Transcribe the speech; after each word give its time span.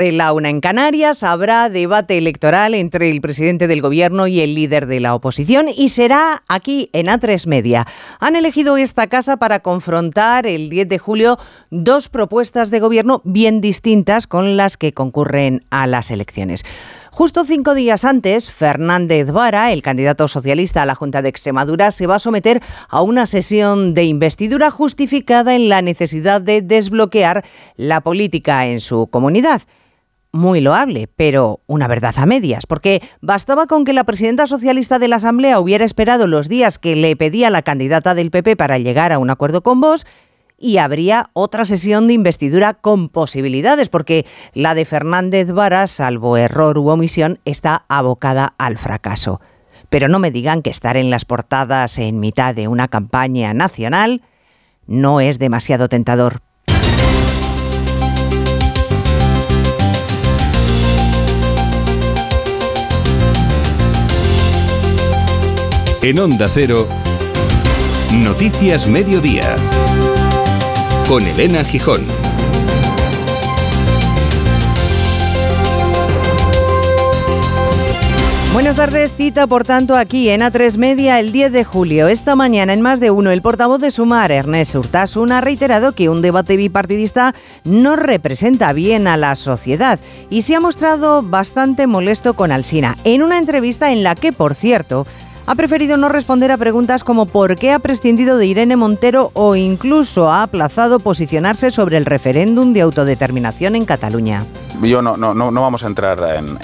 La 0.00 0.32
una 0.32 0.48
en 0.48 0.62
Canarias 0.62 1.22
habrá 1.22 1.68
debate 1.68 2.16
electoral 2.16 2.72
entre 2.72 3.10
el 3.10 3.20
presidente 3.20 3.68
del 3.68 3.82
gobierno 3.82 4.26
y 4.26 4.40
el 4.40 4.54
líder 4.54 4.86
de 4.86 4.98
la 4.98 5.14
oposición 5.14 5.66
y 5.68 5.90
será 5.90 6.42
aquí 6.48 6.88
en 6.94 7.08
A3 7.08 7.46
Media. 7.46 7.86
Han 8.18 8.34
elegido 8.34 8.78
esta 8.78 9.08
casa 9.08 9.36
para 9.36 9.60
confrontar 9.60 10.46
el 10.46 10.70
10 10.70 10.88
de 10.88 10.98
julio 10.98 11.38
dos 11.70 12.08
propuestas 12.08 12.70
de 12.70 12.80
gobierno 12.80 13.20
bien 13.24 13.60
distintas 13.60 14.26
con 14.26 14.56
las 14.56 14.78
que 14.78 14.94
concurren 14.94 15.66
a 15.68 15.86
las 15.86 16.10
elecciones. 16.10 16.64
Justo 17.10 17.44
cinco 17.44 17.74
días 17.74 18.06
antes, 18.06 18.50
Fernández 18.50 19.30
Vara, 19.30 19.70
el 19.70 19.82
candidato 19.82 20.28
socialista 20.28 20.80
a 20.80 20.86
la 20.86 20.94
Junta 20.94 21.20
de 21.20 21.28
Extremadura, 21.28 21.90
se 21.90 22.06
va 22.06 22.14
a 22.14 22.20
someter 22.20 22.62
a 22.88 23.02
una 23.02 23.26
sesión 23.26 23.92
de 23.92 24.04
investidura 24.04 24.70
justificada 24.70 25.54
en 25.54 25.68
la 25.68 25.82
necesidad 25.82 26.40
de 26.40 26.62
desbloquear 26.62 27.44
la 27.76 28.00
política 28.00 28.66
en 28.66 28.80
su 28.80 29.06
comunidad 29.08 29.60
muy 30.32 30.60
loable, 30.60 31.08
pero 31.16 31.60
una 31.66 31.88
verdad 31.88 32.14
a 32.16 32.26
medias, 32.26 32.66
porque 32.66 33.02
bastaba 33.20 33.66
con 33.66 33.84
que 33.84 33.92
la 33.92 34.04
presidenta 34.04 34.46
socialista 34.46 34.98
de 34.98 35.08
la 35.08 35.16
Asamblea 35.16 35.60
hubiera 35.60 35.84
esperado 35.84 36.26
los 36.26 36.48
días 36.48 36.78
que 36.78 36.96
le 36.96 37.16
pedía 37.16 37.50
la 37.50 37.62
candidata 37.62 38.14
del 38.14 38.30
PP 38.30 38.56
para 38.56 38.78
llegar 38.78 39.12
a 39.12 39.18
un 39.18 39.30
acuerdo 39.30 39.62
con 39.62 39.80
vos 39.80 40.06
y 40.56 40.76
habría 40.76 41.30
otra 41.32 41.64
sesión 41.64 42.06
de 42.06 42.14
investidura 42.14 42.74
con 42.74 43.08
posibilidades, 43.08 43.88
porque 43.88 44.26
la 44.52 44.74
de 44.74 44.84
Fernández 44.84 45.50
Vara, 45.50 45.86
salvo 45.86 46.36
error 46.36 46.78
u 46.78 46.88
omisión, 46.88 47.40
está 47.44 47.86
abocada 47.88 48.54
al 48.58 48.76
fracaso. 48.76 49.40
Pero 49.88 50.06
no 50.06 50.18
me 50.18 50.30
digan 50.30 50.62
que 50.62 50.70
estar 50.70 50.96
en 50.96 51.10
las 51.10 51.24
portadas 51.24 51.98
en 51.98 52.20
mitad 52.20 52.54
de 52.54 52.68
una 52.68 52.88
campaña 52.88 53.54
nacional 53.54 54.22
no 54.86 55.20
es 55.20 55.38
demasiado 55.38 55.88
tentador 55.88 56.42
En 66.02 66.18
Onda 66.18 66.48
Cero, 66.50 66.88
Noticias 68.10 68.88
Mediodía, 68.88 69.54
con 71.06 71.26
Elena 71.26 71.62
Gijón. 71.62 72.06
Buenas 78.54 78.76
tardes, 78.76 79.14
cita 79.14 79.46
por 79.46 79.64
tanto 79.64 79.94
aquí 79.94 80.30
en 80.30 80.40
A3 80.40 80.78
Media 80.78 81.20
el 81.20 81.32
10 81.32 81.52
de 81.52 81.64
julio. 81.64 82.08
Esta 82.08 82.34
mañana 82.34 82.72
en 82.72 82.80
más 82.80 82.98
de 82.98 83.10
uno 83.10 83.30
el 83.30 83.42
portavoz 83.42 83.80
de 83.80 83.90
Sumar, 83.90 84.32
Ernest 84.32 84.74
Urtasun, 84.74 85.32
ha 85.32 85.40
reiterado 85.42 85.92
que 85.92 86.08
un 86.08 86.22
debate 86.22 86.56
bipartidista 86.56 87.34
no 87.64 87.94
representa 87.96 88.72
bien 88.72 89.06
a 89.06 89.16
la 89.16 89.36
sociedad 89.36 90.00
y 90.30 90.42
se 90.42 90.56
ha 90.56 90.60
mostrado 90.60 91.22
bastante 91.22 91.86
molesto 91.86 92.34
con 92.34 92.52
Alsina 92.52 92.96
en 93.04 93.22
una 93.22 93.38
entrevista 93.38 93.92
en 93.92 94.02
la 94.02 94.14
que, 94.14 94.32
por 94.32 94.54
cierto, 94.54 95.06
ha 95.50 95.56
preferido 95.56 95.96
no 95.96 96.08
responder 96.08 96.52
a 96.52 96.58
preguntas 96.58 97.02
como 97.02 97.26
por 97.26 97.56
qué 97.56 97.72
ha 97.72 97.80
prescindido 97.80 98.36
de 98.36 98.46
Irene 98.46 98.76
Montero 98.76 99.32
o 99.34 99.56
incluso 99.56 100.30
ha 100.30 100.44
aplazado 100.44 101.00
posicionarse 101.00 101.70
sobre 101.70 101.96
el 101.96 102.06
referéndum 102.06 102.72
de 102.72 102.82
autodeterminación 102.82 103.74
en 103.74 103.84
Cataluña. 103.84 104.44
Yo 104.80 105.02
no, 105.02 105.16
no, 105.16 105.34
no 105.34 105.60
vamos 105.60 105.82
a 105.82 105.88
entrar 105.88 106.20
en, 106.36 106.56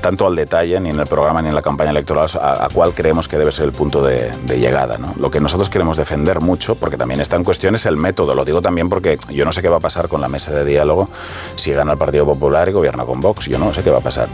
tanto 0.00 0.26
al 0.26 0.34
detalle, 0.34 0.80
ni 0.80 0.88
en 0.88 0.98
el 0.98 1.06
programa, 1.06 1.42
ni 1.42 1.48
en 1.48 1.54
la 1.54 1.60
campaña 1.60 1.90
electoral, 1.90 2.26
a, 2.40 2.68
cuál 2.72 2.94
creemos 2.94 3.28
que 3.28 3.36
debe 3.36 3.52
ser 3.52 3.66
el 3.66 3.72
punto 3.72 4.02
de, 4.02 4.32
llegada. 4.48 4.96
¿no? 4.96 5.14
Lo 5.18 5.30
que 5.30 5.38
nosotros 5.38 5.68
queremos 5.68 5.98
defender 5.98 6.40
mucho, 6.40 6.74
porque 6.74 6.96
también 6.96 7.20
está 7.20 7.36
en 7.36 7.44
cuestión, 7.44 7.74
es 7.74 7.84
el 7.84 7.98
método. 7.98 8.34
Lo 8.34 8.46
digo 8.46 8.62
también 8.62 8.88
porque 8.88 9.18
yo 9.28 9.44
no 9.44 9.52
sé 9.52 9.60
qué 9.60 9.68
va 9.68 9.76
a 9.76 9.80
pasar 9.80 10.08
con 10.08 10.22
la 10.22 10.28
mesa 10.28 10.52
de 10.52 10.64
diálogo 10.64 11.08
si 11.54 11.72
gana 11.72 11.92
el 11.92 11.98
Partido 11.98 12.24
Popular 12.24 12.68
y 12.68 12.72
gobierna 12.72 13.04
con 13.04 13.20
Vox. 13.20 13.44
Yo 13.44 13.58
no 13.58 13.72
sé 13.74 13.82
qué 13.82 13.90
va 13.90 13.98
a 13.98 14.02
pasar. 14.02 14.28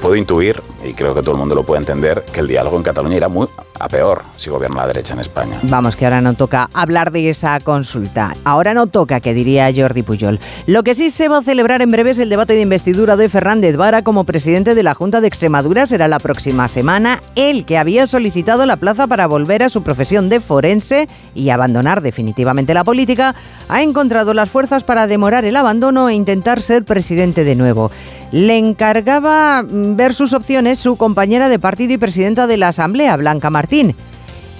Puedo 0.00 0.16
intuir, 0.16 0.60
y 0.86 0.94
creo 0.94 1.14
que 1.14 1.20
todo 1.20 1.32
el 1.32 1.38
mundo 1.38 1.54
lo 1.54 1.64
puede 1.64 1.80
entender, 1.80 2.24
que 2.32 2.40
el 2.40 2.48
diálogo 2.48 2.76
en 2.76 2.82
Cataluña 2.82 3.16
irá 3.16 3.28
muy 3.28 3.48
a 3.78 3.88
peor 3.88 4.22
si 4.36 4.50
gobierna 4.50 4.82
la 4.82 4.86
derecha 4.88 5.14
en 5.14 5.20
España. 5.20 5.58
Vamos, 5.64 5.96
que 5.96 6.04
ahora 6.04 6.20
no 6.20 6.34
toca 6.34 6.70
hablar 6.72 7.10
de 7.12 7.28
esa 7.28 7.58
consulta. 7.60 8.34
Ahora 8.44 8.74
no 8.74 8.86
toca, 8.86 9.20
que 9.20 9.34
diría 9.34 9.70
Jordi 9.74 10.02
Pujol. 10.02 10.40
Lo 10.66 10.82
que 10.82 10.94
sí 10.94 11.10
se 11.10 11.28
va 11.28 11.38
a 11.38 11.42
celebrar 11.42 11.82
en 11.82 11.90
breve 11.90 12.10
es 12.10 12.18
el 12.18 12.28
debate 12.28 12.54
de 12.54 12.62
investidura 12.62 13.16
de 13.16 13.28
Fernández 13.28 13.76
Vara 13.76 14.02
como 14.02 14.24
presidente 14.24 14.74
de 14.74 14.82
la 14.82 14.94
Junta 14.94 15.20
de 15.20 15.28
Extremadura. 15.28 15.86
Será 15.86 16.08
la 16.08 16.18
próxima 16.18 16.68
semana. 16.68 17.20
Él, 17.34 17.64
que 17.64 17.78
había 17.78 18.06
solicitado 18.06 18.64
la 18.66 18.76
plaza 18.76 19.06
para 19.06 19.26
volver 19.26 19.62
a 19.62 19.68
su 19.68 19.82
profesión 19.82 20.28
de 20.28 20.40
forense 20.40 21.08
y 21.34 21.50
abandonar 21.50 22.00
definitivamente 22.00 22.74
la 22.74 22.84
política, 22.84 23.34
ha 23.68 23.82
encontrado 23.82 24.34
las 24.34 24.50
fuerzas 24.50 24.84
para 24.84 25.06
demorar 25.06 25.44
el 25.44 25.56
abandono 25.56 26.08
e 26.08 26.14
intentar 26.14 26.62
ser 26.62 26.84
presidente 26.84 27.44
de 27.44 27.56
nuevo 27.56 27.90
le 28.32 28.58
encargaba 28.58 29.62
mm, 29.62 29.96
ver 29.96 30.14
sus 30.14 30.32
opciones 30.32 30.78
su 30.78 30.96
compañera 30.96 31.48
de 31.48 31.58
partido 31.58 31.92
y 31.92 31.98
presidenta 31.98 32.46
de 32.46 32.56
la 32.56 32.68
Asamblea, 32.68 33.16
Blanca 33.16 33.50
Martín. 33.50 33.94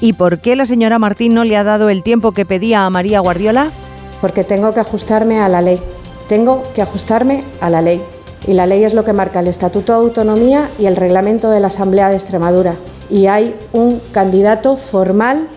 ¿Y 0.00 0.12
por 0.12 0.40
qué 0.40 0.56
la 0.56 0.66
señora 0.66 0.98
Martín 0.98 1.34
no 1.34 1.44
le 1.44 1.56
ha 1.56 1.64
dado 1.64 1.88
el 1.88 2.02
tiempo 2.02 2.32
que 2.32 2.44
pedía 2.44 2.84
a 2.84 2.90
María 2.90 3.20
Guardiola? 3.20 3.70
Porque 4.20 4.44
tengo 4.44 4.74
que 4.74 4.80
ajustarme 4.80 5.40
a 5.40 5.48
la 5.48 5.62
ley. 5.62 5.80
Tengo 6.28 6.62
que 6.74 6.82
ajustarme 6.82 7.44
a 7.60 7.70
la 7.70 7.80
ley. 7.80 8.02
Y 8.46 8.54
la 8.54 8.66
ley 8.66 8.84
es 8.84 8.94
lo 8.94 9.04
que 9.04 9.12
marca 9.12 9.40
el 9.40 9.48
Estatuto 9.48 9.92
de 9.94 9.98
Autonomía 10.00 10.70
y 10.78 10.86
el 10.86 10.96
reglamento 10.96 11.50
de 11.50 11.60
la 11.60 11.68
Asamblea 11.68 12.10
de 12.10 12.16
Extremadura. 12.16 12.74
Y 13.08 13.26
hay 13.26 13.54
un 13.72 14.00
candidato 14.12 14.76
formal 14.76 15.48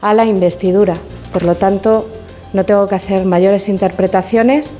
a 0.00 0.14
la 0.14 0.24
investidura. 0.24 0.94
Por 1.32 1.42
lo 1.42 1.56
tanto, 1.56 2.08
no 2.52 2.64
tengo 2.64 2.86
que 2.86 2.94
hacer 2.94 3.24
mayores 3.24 3.68
interpretaciones 3.68 4.74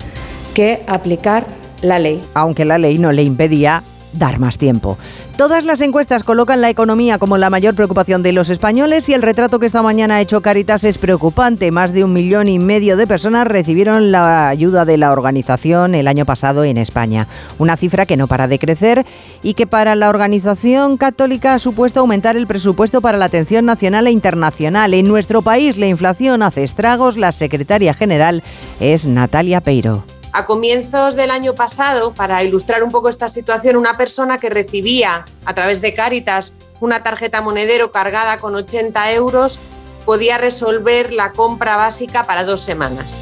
que 0.54 0.82
aplicar 0.86 1.46
la 1.82 1.98
ley. 1.98 2.22
Aunque 2.34 2.64
la 2.64 2.78
ley 2.78 2.98
no 2.98 3.12
le 3.12 3.22
impedía 3.22 3.82
dar 4.12 4.38
más 4.38 4.58
tiempo. 4.58 4.98
Todas 5.36 5.64
las 5.64 5.80
encuestas 5.80 6.22
colocan 6.22 6.60
la 6.60 6.68
economía 6.68 7.18
como 7.18 7.38
la 7.38 7.48
mayor 7.48 7.74
preocupación 7.74 8.22
de 8.22 8.32
los 8.32 8.50
españoles 8.50 9.08
y 9.08 9.14
el 9.14 9.22
retrato 9.22 9.58
que 9.58 9.66
esta 9.66 9.82
mañana 9.82 10.16
ha 10.16 10.20
hecho 10.20 10.42
Caritas 10.42 10.84
es 10.84 10.98
preocupante. 10.98 11.70
Más 11.70 11.92
de 11.92 12.04
un 12.04 12.12
millón 12.12 12.48
y 12.48 12.58
medio 12.58 12.96
de 12.96 13.06
personas 13.06 13.46
recibieron 13.46 14.12
la 14.12 14.48
ayuda 14.48 14.84
de 14.84 14.98
la 14.98 15.12
organización 15.12 15.94
el 15.94 16.08
año 16.08 16.26
pasado 16.26 16.64
en 16.64 16.76
España. 16.76 17.26
Una 17.58 17.76
cifra 17.76 18.04
que 18.04 18.16
no 18.16 18.26
para 18.26 18.48
de 18.48 18.58
crecer 18.58 19.06
y 19.42 19.54
que 19.54 19.66
para 19.66 19.94
la 19.94 20.10
organización 20.10 20.96
católica 20.96 21.54
ha 21.54 21.58
supuesto 21.58 22.00
aumentar 22.00 22.36
el 22.36 22.46
presupuesto 22.46 23.00
para 23.00 23.16
la 23.18 23.26
atención 23.26 23.64
nacional 23.64 24.06
e 24.06 24.10
internacional. 24.10 24.92
En 24.92 25.08
nuestro 25.08 25.40
país 25.40 25.78
la 25.78 25.86
inflación 25.86 26.42
hace 26.42 26.64
estragos. 26.64 27.16
La 27.16 27.32
secretaria 27.32 27.94
general 27.94 28.42
es 28.78 29.06
Natalia 29.06 29.60
Peiro. 29.60 30.04
A 30.32 30.46
comienzos 30.46 31.16
del 31.16 31.30
año 31.30 31.54
pasado, 31.54 32.12
para 32.12 32.44
ilustrar 32.44 32.84
un 32.84 32.90
poco 32.90 33.08
esta 33.08 33.28
situación, 33.28 33.76
una 33.76 33.96
persona 33.96 34.38
que 34.38 34.48
recibía 34.48 35.24
a 35.44 35.54
través 35.54 35.80
de 35.80 35.92
Cáritas 35.92 36.54
una 36.80 37.02
tarjeta 37.02 37.40
monedero 37.42 37.90
cargada 37.90 38.38
con 38.38 38.54
80 38.54 39.12
euros 39.12 39.60
podía 40.04 40.38
resolver 40.38 41.12
la 41.12 41.32
compra 41.32 41.76
básica 41.76 42.26
para 42.26 42.44
dos 42.44 42.60
semanas. 42.60 43.20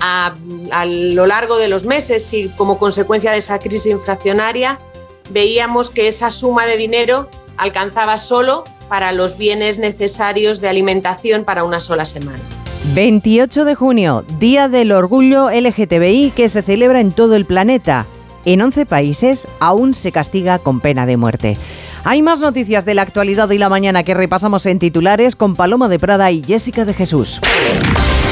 A, 0.00 0.34
lo 0.86 1.26
largo 1.26 1.58
de 1.58 1.68
los 1.68 1.84
meses 1.84 2.32
y 2.32 2.48
como 2.50 2.78
consecuencia 2.78 3.32
de 3.32 3.38
esa 3.38 3.58
crisis 3.58 3.86
inflacionaria, 3.86 4.78
veíamos 5.30 5.90
que 5.90 6.08
esa 6.08 6.30
suma 6.30 6.64
de 6.66 6.76
dinero 6.76 7.28
alcanzaba 7.56 8.16
solo 8.16 8.64
para 8.88 9.12
los 9.12 9.36
bienes 9.36 9.78
necesarios 9.78 10.60
de 10.60 10.68
alimentación 10.68 11.44
para 11.44 11.64
una 11.64 11.80
sola 11.80 12.06
semana. 12.06 12.40
28 12.94 13.64
de 13.64 13.74
junio, 13.74 14.24
Día 14.38 14.68
del 14.68 14.90
Orgullo 14.92 15.50
LGTBI 15.50 16.32
que 16.34 16.48
se 16.48 16.62
celebra 16.62 17.00
en 17.00 17.12
todo 17.12 17.36
el 17.36 17.44
planeta. 17.44 18.06
En 18.44 18.62
11 18.62 18.86
países 18.86 19.46
aún 19.60 19.94
se 19.94 20.12
castiga 20.12 20.58
con 20.58 20.80
pena 20.80 21.06
de 21.06 21.16
muerte. 21.16 21.56
Hay 22.04 22.22
más 22.22 22.40
noticias 22.40 22.86
de 22.86 22.94
la 22.94 23.02
actualidad 23.02 23.50
y 23.50 23.58
la 23.58 23.68
mañana 23.68 24.02
que 24.02 24.14
repasamos 24.14 24.64
en 24.66 24.78
titulares 24.78 25.36
con 25.36 25.54
Paloma 25.54 25.88
de 25.88 25.98
Prada 25.98 26.30
y 26.30 26.42
Jessica 26.42 26.84
de 26.84 26.94
Jesús. 26.94 27.40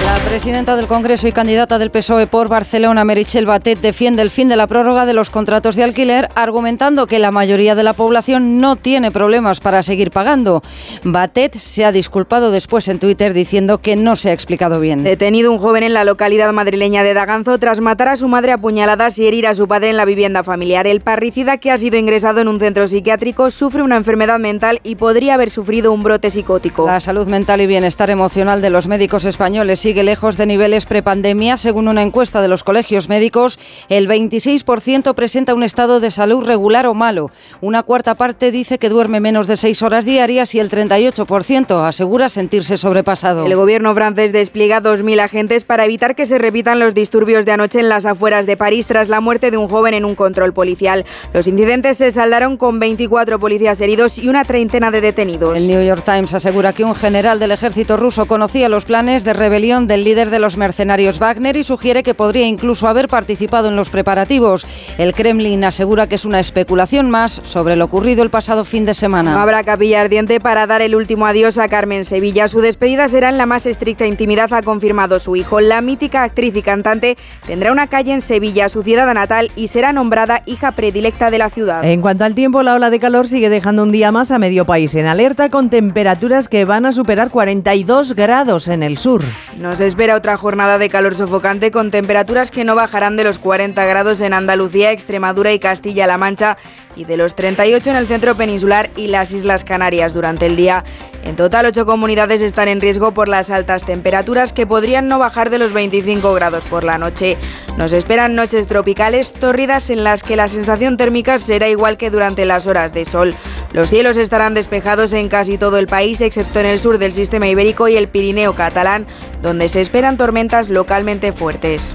La 0.09 0.25
presidenta 0.25 0.75
del 0.75 0.87
Congreso 0.87 1.29
y 1.29 1.33
candidata 1.33 1.79
del 1.79 1.91
PSOE 1.91 2.27
por 2.27 2.49
Barcelona, 2.49 3.05
Merichel 3.05 3.45
Batet, 3.45 3.79
defiende 3.81 4.23
el 4.23 4.31
fin 4.31 4.49
de 4.49 4.57
la 4.57 4.67
prórroga 4.67 5.05
de 5.05 5.13
los 5.13 5.29
contratos 5.29 5.77
de 5.77 5.85
alquiler, 5.85 6.31
argumentando 6.35 7.07
que 7.07 7.19
la 7.19 7.31
mayoría 7.31 7.75
de 7.75 7.83
la 7.83 7.93
población 7.93 8.59
no 8.59 8.77
tiene 8.77 9.11
problemas 9.11 9.61
para 9.61 9.83
seguir 9.83 10.11
pagando. 10.11 10.63
Batet 11.05 11.59
se 11.59 11.85
ha 11.85 11.93
disculpado 11.93 12.51
después 12.51 12.89
en 12.89 12.99
Twitter 12.99 13.35
diciendo 13.35 13.83
que 13.83 13.97
no 13.97 14.17
se 14.17 14.31
ha 14.31 14.33
explicado 14.33 14.81
bien. 14.81 15.05
Detenido 15.05 15.53
un 15.53 15.59
joven 15.59 15.83
en 15.83 15.93
la 15.93 16.05
localidad 16.05 16.55
madrileña 16.55 17.03
de 17.03 17.13
Daganzo 17.13 17.59
tras 17.59 17.81
matar 17.83 18.09
a 18.09 18.17
su 18.17 18.29
madre 18.29 18.53
a 18.53 18.59
puñaladas 18.59 19.19
y 19.19 19.27
herir 19.27 19.47
a 19.47 19.53
su 19.53 19.69
padre 19.69 19.91
en 19.91 19.99
la 19.99 20.07
vivienda 20.07 20.43
familiar. 20.43 20.87
El 20.87 21.03
parricida 21.03 21.59
que 21.59 21.71
ha 21.71 21.77
sido 21.77 21.99
ingresado 21.99 22.41
en 22.41 22.49
un 22.49 22.59
centro 22.61 22.89
psiquiátrico 22.89 23.51
sufre 23.51 23.83
una 23.83 23.97
enfermedad 23.97 24.39
mental 24.39 24.81
y 24.85 24.97
podría 24.97 25.35
haber 25.35 25.51
sufrido 25.51 25.93
un 25.93 26.03
brote 26.03 26.31
psicótico. 26.31 26.87
La 26.87 27.01
salud 27.01 27.27
mental 27.27 27.61
y 27.61 27.67
bienestar 27.67 28.09
emocional 28.09 28.63
de 28.63 28.71
los 28.71 28.89
médicos 28.89 29.27
españoles 29.27 29.81
sigue 29.81 29.98
sigue 29.99 30.05
lejos 30.05 30.37
de 30.37 30.47
niveles 30.47 30.87
prepandemia. 30.87 31.57
Según 31.57 31.89
una 31.89 32.03
encuesta 32.03 32.41
de 32.41 32.47
los 32.47 32.63
colegios 32.63 33.09
médicos, 33.09 33.59
el 33.89 34.07
26% 34.07 35.15
presenta 35.15 35.55
un 35.55 35.65
estado 35.65 35.99
de 35.99 36.13
salud 36.13 36.45
regular 36.45 36.87
o 36.87 36.95
malo. 36.95 37.33
Una 37.61 37.83
cuarta 37.83 38.15
parte 38.15 38.53
dice 38.53 38.79
que 38.79 38.91
duerme 38.91 39.19
menos 39.19 39.49
de 39.49 39.57
seis 39.57 39.83
horas 39.83 40.05
diarias 40.05 40.55
y 40.55 40.61
el 40.61 40.71
38% 40.71 41.85
asegura 41.85 42.29
sentirse 42.29 42.77
sobrepasado. 42.77 43.47
El 43.47 43.57
gobierno 43.57 43.93
francés 43.95 44.33
despliega 44.33 44.81
2.000 44.81 45.21
agentes 45.21 45.65
para 45.65 45.85
evitar 45.85 46.15
que 46.15 46.27
se 46.27 46.39
repitan 46.39 46.79
los 46.79 46.95
disturbios 46.95 47.45
de 47.45 47.53
anoche 47.53 47.81
en 47.81 47.89
las 47.89 48.07
afueras 48.07 48.47
de 48.47 48.57
París 48.57 48.87
tras 48.87 49.09
la 49.09 49.21
muerte 49.21 49.51
de 49.51 49.57
un 49.57 49.69
joven 49.69 49.95
en 49.95 50.05
un 50.05 50.15
control 50.15 50.53
policial. 50.53 51.07
Los 51.33 51.49
incidentes 51.49 51.97
se 51.97 52.13
saldaron 52.13 52.57
con 52.57 52.79
24 52.79 53.41
policías 53.41 53.81
heridos 53.81 54.19
y 54.19 54.29
una 54.29 54.45
treintena 54.45 54.93
de 54.93 55.01
detenidos. 55.01 55.57
El 55.57 55.67
New 55.67 55.83
York 55.83 56.05
Times 56.05 56.35
asegura 56.35 56.73
que 56.73 56.85
un 56.85 56.95
general 56.95 57.41
del 57.41 57.51
ejército 57.51 57.97
ruso 57.97 58.27
conocía 58.27 58.69
los 58.69 58.85
planes 58.85 59.25
de 59.25 59.33
rebelión 59.33 59.88
del 59.89 60.05
líder 60.05 60.31
de 60.31 60.39
los 60.39 60.57
mercenarios 60.57 61.19
Wagner 61.19 61.57
y 61.57 61.65
sugiere 61.65 62.05
que 62.05 62.15
podría 62.15 62.47
incluso 62.47 62.87
haber 62.87 63.09
participado 63.09 63.69
en 63.69 63.77
los 63.77 63.91
preparativos. 63.91 64.67
El 64.99 65.15
Kremlin 65.15 65.65
asegura 65.65 66.07
que 66.07 66.15
es 66.15 66.25
una 66.25 66.39
especulación 66.39 67.11
más 67.11 67.41
sobre 67.45 67.75
lo 67.75 67.87
ocurrido 67.87 68.23
el 68.23 68.31
pasado 68.31 68.65
fin 68.65 68.85
de 68.85 68.95
semana. 68.95 69.33
No 69.33 69.41
habrá 69.41 69.65
capilla 69.65 70.01
ardiente 70.01 70.39
para 70.41 70.67
dar 70.67 70.83
el 70.83 70.95
último 70.95 71.27
adiós 71.27 71.59
a 71.59 71.69
Carmen 71.69 72.05
Sevilla. 72.05 72.49
Su 72.49 72.61
despedida 72.61 73.09
será 73.09 73.31
en 73.31 73.39
la 73.39 73.47
más 73.47 73.67
estricta 73.67 74.07
intimidad, 74.07 74.53
ha 74.53 74.63
confirmado 74.63 75.19
su 75.19 75.35
hijo. 75.35 75.61
La 75.61 75.81
mítica 75.81 76.23
actriz 76.23 76.55
y 76.55 76.63
cantante 76.63 77.17
tendrá 77.47 77.73
una 77.73 77.87
calle 77.87 78.13
en 78.13 78.21
Sevilla, 78.21 78.69
su 78.69 78.83
ciudad 78.83 79.13
natal, 79.15 79.51
y 79.57 79.69
será 79.69 79.93
nombrada 79.93 80.43
hija 80.47 80.73
predilecta 80.73 81.31
de 81.31 81.39
la 81.39 81.49
ciudad. 81.49 81.85
En 81.85 82.03
cuanto 82.03 82.25
al 82.25 82.35
tiempo, 82.35 82.63
la 82.63 82.75
ola 82.75 82.91
de 82.91 83.01
calor 83.01 83.27
sigue 83.27 83.49
dejando 83.49 83.83
un 83.83 83.93
día 83.93 84.13
más 84.13 84.31
a 84.31 84.39
medio 84.39 84.67
país 84.67 84.95
en 84.95 85.07
alerta 85.07 85.49
con 85.49 85.71
temperaturas 85.71 86.49
que 86.49 86.67
van 86.67 86.85
a 86.85 86.93
superar 86.93 87.31
42 87.31 88.15
grados 88.15 88.69
en 88.69 88.83
el 88.83 88.99
sur. 88.99 89.25
Nos 89.57 89.78
espera 89.81 90.17
otra 90.17 90.37
jornada 90.37 90.79
de 90.79 90.89
calor 90.89 91.15
sofocante 91.15 91.71
con 91.71 91.91
temperaturas 91.91 92.51
que 92.51 92.65
no 92.65 92.75
bajarán 92.75 93.17
de 93.17 93.25
los 93.25 93.39
40 93.39 93.85
grados 93.85 94.21
en 94.21 94.33
Andalucía, 94.33 94.93
Extremadura 94.93 95.53
y 95.53 95.59
Castilla-La 95.59 96.19
Mancha 96.19 96.57
y 96.99 97.05
de 97.05 97.17
los 97.17 97.35
38 97.35 97.91
en 97.91 97.97
el 97.97 98.09
centro 98.09 98.35
peninsular 98.35 98.91
y 98.97 99.07
las 99.07 99.33
Islas 99.33 99.65
Canarias 99.65 100.13
durante 100.13 100.47
el 100.47 100.57
día. 100.57 100.85
En 101.25 101.37
total, 101.37 101.67
ocho 101.67 101.87
comunidades 101.87 102.41
están 102.41 102.67
en 102.67 102.81
riesgo 102.81 103.13
por 103.13 103.29
las 103.29 103.51
altas 103.51 103.85
temperaturas 103.85 104.53
que 104.53 104.67
podrían 104.67 105.07
no 105.07 105.21
bajar 105.21 105.49
de 105.49 105.59
los 105.59 105.73
25 105.73 106.35
grados 106.35 106.65
por 106.65 106.83
la 106.83 106.99
noche. 106.99 107.37
Nos 107.77 107.93
esperan 107.93 108.35
noches 108.35 108.67
tropicales 108.67 109.33
tórridas 109.33 109.91
en 109.91 110.03
las 110.03 110.25
que 110.25 110.35
la 110.35 110.49
sensación 110.49 110.97
térmica 110.97 111.39
será 111.39 111.69
igual 111.69 111.97
que 111.97 112.11
durante 112.11 112.45
las 112.45 112.67
horas 112.67 112.93
de 112.93 113.05
sol. 113.05 113.37
Los 113.73 113.91
cielos 113.91 114.17
estarán 114.17 114.55
despejados 114.55 115.13
en 115.13 115.29
casi 115.29 115.57
todo 115.57 115.79
el 115.79 115.87
país, 115.87 116.21
excepto 116.21 116.59
en 116.59 116.67
el 116.67 116.81
sur 116.81 116.99
del 116.99 117.13
sistema 117.13 117.47
ibérico 117.47 117.87
y 117.87 117.97
el 117.97 118.09
Pirineo 118.09 118.55
catalán, 118.55 119.07
donde 119.41 119.69
se 119.69 119.81
esperan 119.81 120.17
tormentas 120.17 120.69
localmente 120.69 121.33
fuertes. 121.33 121.95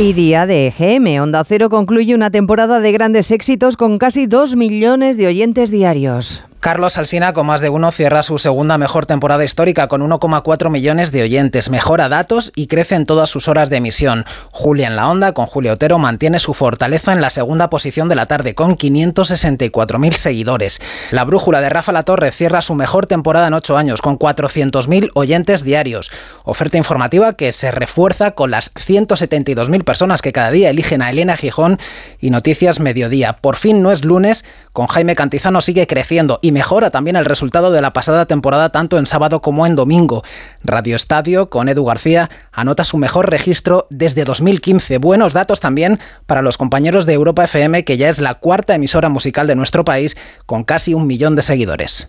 Y 0.00 0.14
día 0.14 0.46
de 0.46 0.68
EGM. 0.68 1.20
Onda 1.20 1.44
Cero 1.44 1.68
concluye 1.68 2.14
una 2.14 2.30
temporada 2.30 2.80
de 2.80 2.90
grandes 2.90 3.30
éxitos 3.30 3.76
con 3.76 3.98
casi 3.98 4.26
2 4.26 4.56
millones 4.56 5.18
de 5.18 5.26
oyentes 5.26 5.70
diarios. 5.70 6.42
Carlos 6.60 6.98
Alsina, 6.98 7.32
con 7.32 7.46
más 7.46 7.62
de 7.62 7.70
uno, 7.70 7.90
cierra 7.90 8.22
su 8.22 8.36
segunda 8.38 8.76
mejor 8.76 9.06
temporada 9.06 9.42
histórica 9.42 9.88
con 9.88 10.02
1,4 10.02 10.68
millones 10.68 11.10
de 11.10 11.22
oyentes. 11.22 11.70
Mejora 11.70 12.10
datos 12.10 12.52
y 12.54 12.66
crece 12.66 12.96
en 12.96 13.06
todas 13.06 13.30
sus 13.30 13.48
horas 13.48 13.70
de 13.70 13.78
emisión. 13.78 14.26
Julia 14.50 14.88
en 14.88 14.94
la 14.94 15.08
Onda, 15.08 15.32
con 15.32 15.46
Julio 15.46 15.72
Otero, 15.72 15.98
mantiene 15.98 16.38
su 16.38 16.52
fortaleza 16.52 17.14
en 17.14 17.22
la 17.22 17.30
segunda 17.30 17.70
posición 17.70 18.10
de 18.10 18.14
la 18.14 18.26
tarde 18.26 18.54
con 18.54 18.76
564.000 18.76 20.12
seguidores. 20.12 20.82
La 21.12 21.24
brújula 21.24 21.62
de 21.62 21.70
Rafa 21.70 21.92
La 21.92 22.02
Torre 22.02 22.30
cierra 22.30 22.60
su 22.60 22.74
mejor 22.74 23.06
temporada 23.06 23.46
en 23.46 23.54
ocho 23.54 23.78
años 23.78 24.02
con 24.02 24.18
400.000 24.18 25.12
oyentes 25.14 25.64
diarios. 25.64 26.10
Oferta 26.44 26.76
informativa 26.76 27.32
que 27.32 27.54
se 27.54 27.70
refuerza 27.70 28.32
con 28.32 28.50
las 28.50 28.74
172.000 28.74 29.82
personas 29.82 30.20
que 30.20 30.32
cada 30.32 30.50
día 30.50 30.68
eligen 30.68 31.00
a 31.00 31.08
Elena 31.08 31.38
Gijón 31.38 31.78
y 32.20 32.28
Noticias 32.28 32.80
Mediodía. 32.80 33.38
Por 33.40 33.56
fin 33.56 33.80
no 33.80 33.92
es 33.92 34.04
lunes, 34.04 34.44
con 34.74 34.88
Jaime 34.88 35.16
Cantizano 35.16 35.62
sigue 35.62 35.86
creciendo 35.86 36.38
y 36.42 36.49
mejora 36.52 36.90
también 36.90 37.16
el 37.16 37.24
resultado 37.24 37.70
de 37.70 37.80
la 37.80 37.92
pasada 37.92 38.26
temporada 38.26 38.70
tanto 38.70 38.98
en 38.98 39.06
sábado 39.06 39.40
como 39.40 39.66
en 39.66 39.76
domingo. 39.76 40.22
Radio 40.62 40.96
Estadio, 40.96 41.50
con 41.50 41.68
Edu 41.68 41.84
García, 41.84 42.30
anota 42.52 42.84
su 42.84 42.96
mejor 42.96 43.30
registro 43.30 43.86
desde 43.90 44.24
2015. 44.24 44.98
Buenos 44.98 45.32
datos 45.32 45.60
también 45.60 45.98
para 46.26 46.42
los 46.42 46.58
compañeros 46.58 47.06
de 47.06 47.14
Europa 47.14 47.44
FM, 47.44 47.84
que 47.84 47.96
ya 47.96 48.08
es 48.08 48.20
la 48.20 48.34
cuarta 48.34 48.74
emisora 48.74 49.08
musical 49.08 49.46
de 49.46 49.56
nuestro 49.56 49.84
país, 49.84 50.16
con 50.46 50.64
casi 50.64 50.94
un 50.94 51.06
millón 51.06 51.36
de 51.36 51.42
seguidores. 51.42 52.08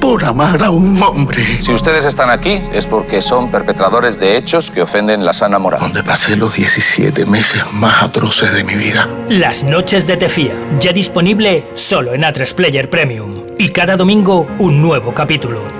por 0.00 0.24
amar 0.24 0.62
a 0.62 0.70
un 0.70 1.00
hombre. 1.02 1.62
Si 1.62 1.72
ustedes 1.72 2.04
están 2.04 2.30
aquí 2.30 2.62
es 2.72 2.86
porque 2.86 3.20
son 3.20 3.50
perpetradores 3.50 4.18
de 4.18 4.36
hechos 4.36 4.70
que 4.70 4.82
ofenden 4.82 5.24
la 5.24 5.32
sana 5.32 5.58
moral. 5.58 5.80
Donde 5.80 6.02
pasé 6.02 6.36
los 6.36 6.54
17 6.54 7.26
meses 7.26 7.62
más 7.72 8.02
atroces 8.02 8.52
de 8.54 8.64
mi 8.64 8.74
vida. 8.74 9.08
Las 9.28 9.62
noches 9.62 10.06
de 10.06 10.16
Tefía, 10.16 10.54
ya 10.80 10.92
disponible 10.92 11.68
solo 11.74 12.14
en 12.14 12.22
A3 12.22 12.54
Player 12.54 12.88
Premium. 12.88 13.34
Y 13.58 13.68
cada 13.68 13.96
domingo 13.96 14.48
un 14.58 14.80
nuevo 14.80 15.12
capítulo. 15.14 15.79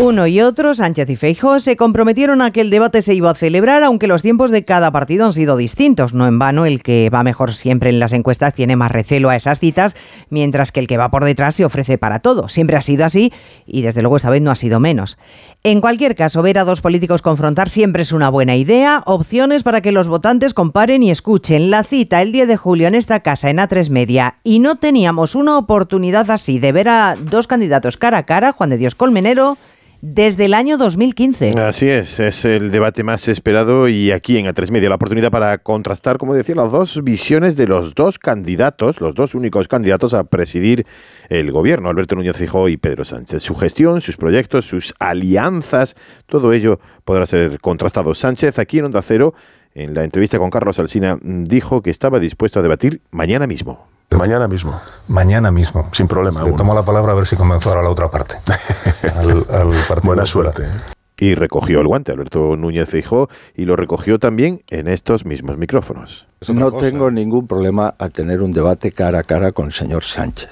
uno 0.00 0.26
y 0.26 0.40
otro, 0.40 0.74
Sánchez 0.74 1.08
y 1.10 1.16
Feijóo, 1.16 1.60
se 1.60 1.76
comprometieron 1.76 2.42
a 2.42 2.50
que 2.50 2.60
el 2.60 2.70
debate 2.70 3.00
se 3.00 3.14
iba 3.14 3.30
a 3.30 3.34
celebrar, 3.34 3.84
aunque 3.84 4.08
los 4.08 4.22
tiempos 4.22 4.50
de 4.50 4.64
cada 4.64 4.90
partido 4.90 5.24
han 5.24 5.32
sido 5.32 5.56
distintos. 5.56 6.14
No 6.14 6.26
en 6.26 6.38
vano, 6.38 6.66
el 6.66 6.82
que 6.82 7.10
va 7.10 7.22
mejor 7.22 7.52
siempre 7.54 7.90
en 7.90 8.00
las 8.00 8.12
encuestas 8.12 8.54
tiene 8.54 8.74
más 8.74 8.90
recelo 8.90 9.30
a 9.30 9.36
esas 9.36 9.60
citas, 9.60 9.94
mientras 10.30 10.72
que 10.72 10.80
el 10.80 10.88
que 10.88 10.96
va 10.96 11.10
por 11.10 11.24
detrás 11.24 11.54
se 11.54 11.64
ofrece 11.64 11.96
para 11.96 12.18
todo. 12.18 12.48
Siempre 12.48 12.76
ha 12.76 12.80
sido 12.80 13.04
así 13.04 13.32
y 13.66 13.82
desde 13.82 14.02
luego 14.02 14.16
esta 14.16 14.30
vez 14.30 14.42
no 14.42 14.50
ha 14.50 14.56
sido 14.56 14.80
menos. 14.80 15.16
En 15.62 15.80
cualquier 15.80 16.16
caso, 16.16 16.42
ver 16.42 16.58
a 16.58 16.64
dos 16.64 16.80
políticos 16.80 17.22
confrontar 17.22 17.70
siempre 17.70 18.02
es 18.02 18.12
una 18.12 18.28
buena 18.30 18.56
idea. 18.56 19.02
Opciones 19.06 19.62
para 19.62 19.80
que 19.80 19.92
los 19.92 20.08
votantes 20.08 20.54
comparen 20.54 21.04
y 21.04 21.10
escuchen. 21.10 21.70
La 21.70 21.84
cita 21.84 22.20
el 22.20 22.32
10 22.32 22.48
de 22.48 22.56
julio 22.56 22.88
en 22.88 22.96
esta 22.96 23.20
casa 23.20 23.48
en 23.48 23.58
A3 23.58 23.90
Media. 23.90 24.38
Y 24.42 24.58
no 24.58 24.76
teníamos 24.76 25.36
una 25.36 25.56
oportunidad 25.56 26.30
así 26.32 26.58
de 26.58 26.72
ver 26.72 26.88
a 26.88 27.16
dos 27.18 27.46
candidatos 27.46 27.96
cara 27.96 28.18
a 28.18 28.26
cara, 28.26 28.52
Juan 28.52 28.70
de 28.70 28.76
Dios 28.76 28.96
Colmenero 28.96 29.56
desde 30.06 30.44
el 30.44 30.52
año 30.52 30.76
2015. 30.76 31.52
Así 31.52 31.88
es, 31.88 32.20
es 32.20 32.44
el 32.44 32.70
debate 32.70 33.02
más 33.02 33.26
esperado 33.26 33.88
y 33.88 34.10
aquí 34.10 34.36
en 34.36 34.44
A3 34.44 34.70
Media 34.70 34.90
la 34.90 34.96
oportunidad 34.96 35.30
para 35.30 35.56
contrastar, 35.56 36.18
como 36.18 36.34
decía, 36.34 36.54
las 36.54 36.70
dos 36.70 37.02
visiones 37.02 37.56
de 37.56 37.66
los 37.66 37.94
dos 37.94 38.18
candidatos, 38.18 39.00
los 39.00 39.14
dos 39.14 39.34
únicos 39.34 39.66
candidatos 39.66 40.12
a 40.12 40.24
presidir 40.24 40.84
el 41.30 41.50
gobierno, 41.50 41.88
Alberto 41.88 42.16
Núñez 42.16 42.36
Fijó 42.36 42.68
y 42.68 42.76
Pedro 42.76 43.06
Sánchez. 43.06 43.42
Su 43.42 43.54
gestión, 43.54 44.02
sus 44.02 44.18
proyectos, 44.18 44.66
sus 44.66 44.92
alianzas, 44.98 45.96
todo 46.26 46.52
ello 46.52 46.80
podrá 47.06 47.24
ser 47.24 47.58
contrastado. 47.60 48.14
Sánchez, 48.14 48.58
aquí 48.58 48.80
en 48.80 48.84
Onda 48.84 49.00
Cero, 49.00 49.32
en 49.72 49.94
la 49.94 50.04
entrevista 50.04 50.38
con 50.38 50.50
Carlos 50.50 50.78
Alsina, 50.78 51.18
dijo 51.22 51.80
que 51.80 51.88
estaba 51.88 52.18
dispuesto 52.18 52.58
a 52.58 52.62
debatir 52.62 53.00
mañana 53.10 53.46
mismo. 53.46 53.93
Mañana 54.16 54.48
mismo. 54.48 54.80
Mañana 55.08 55.50
mismo. 55.50 55.88
Sin 55.92 56.08
problema. 56.08 56.42
Le 56.42 56.52
tomo 56.52 56.74
la 56.74 56.82
palabra 56.82 57.12
a 57.12 57.14
ver 57.14 57.26
si 57.26 57.36
convenzo 57.36 57.68
ahora 57.68 57.80
a 57.80 57.84
la 57.84 57.90
otra 57.90 58.10
parte. 58.10 58.36
Buena 60.02 60.26
suerte. 60.26 60.64
Y 61.16 61.34
recogió 61.34 61.80
el 61.80 61.86
guante 61.86 62.12
Alberto 62.12 62.56
Núñez 62.56 62.88
Feijóo 62.88 63.28
y 63.54 63.66
lo 63.66 63.76
recogió 63.76 64.18
también 64.18 64.62
en 64.68 64.88
estos 64.88 65.24
mismos 65.24 65.56
micrófonos. 65.56 66.26
No 66.52 66.72
tengo 66.72 67.10
ningún 67.10 67.46
problema 67.46 67.94
a 67.98 68.08
tener 68.08 68.42
un 68.42 68.52
debate 68.52 68.90
cara 68.90 69.20
a 69.20 69.22
cara 69.22 69.52
con 69.52 69.66
el 69.66 69.72
señor 69.72 70.02
Sánchez. 70.02 70.48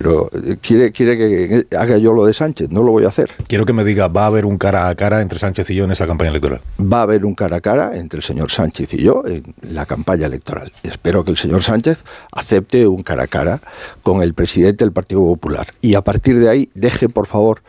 Pero 0.00 0.30
eh, 0.32 0.56
quiere, 0.62 0.92
quiere 0.92 1.18
que 1.18 1.76
haga 1.76 1.98
yo 1.98 2.14
lo 2.14 2.24
de 2.24 2.32
Sánchez, 2.32 2.70
no 2.70 2.82
lo 2.82 2.90
voy 2.90 3.04
a 3.04 3.08
hacer. 3.08 3.28
Quiero 3.46 3.66
que 3.66 3.74
me 3.74 3.84
diga, 3.84 4.08
¿va 4.08 4.22
a 4.22 4.26
haber 4.28 4.46
un 4.46 4.56
cara 4.56 4.88
a 4.88 4.94
cara 4.94 5.20
entre 5.20 5.38
Sánchez 5.38 5.68
y 5.68 5.74
yo 5.74 5.84
en 5.84 5.90
esa 5.90 6.06
campaña 6.06 6.30
electoral? 6.30 6.62
Va 6.80 7.00
a 7.00 7.02
haber 7.02 7.26
un 7.26 7.34
cara 7.34 7.58
a 7.58 7.60
cara 7.60 7.98
entre 7.98 8.16
el 8.16 8.22
señor 8.22 8.50
Sánchez 8.50 8.94
y 8.94 9.02
yo 9.02 9.22
en 9.26 9.54
la 9.60 9.84
campaña 9.84 10.24
electoral. 10.24 10.72
Espero 10.84 11.22
que 11.22 11.32
el 11.32 11.36
señor 11.36 11.62
Sánchez 11.62 12.02
acepte 12.32 12.88
un 12.88 13.02
cara 13.02 13.24
a 13.24 13.26
cara 13.26 13.60
con 14.02 14.22
el 14.22 14.32
presidente 14.32 14.84
del 14.84 14.92
Partido 14.92 15.20
Popular. 15.20 15.66
Y 15.82 15.96
a 15.96 16.00
partir 16.00 16.38
de 16.38 16.48
ahí 16.48 16.70
deje, 16.74 17.10
por 17.10 17.26
favor, 17.26 17.60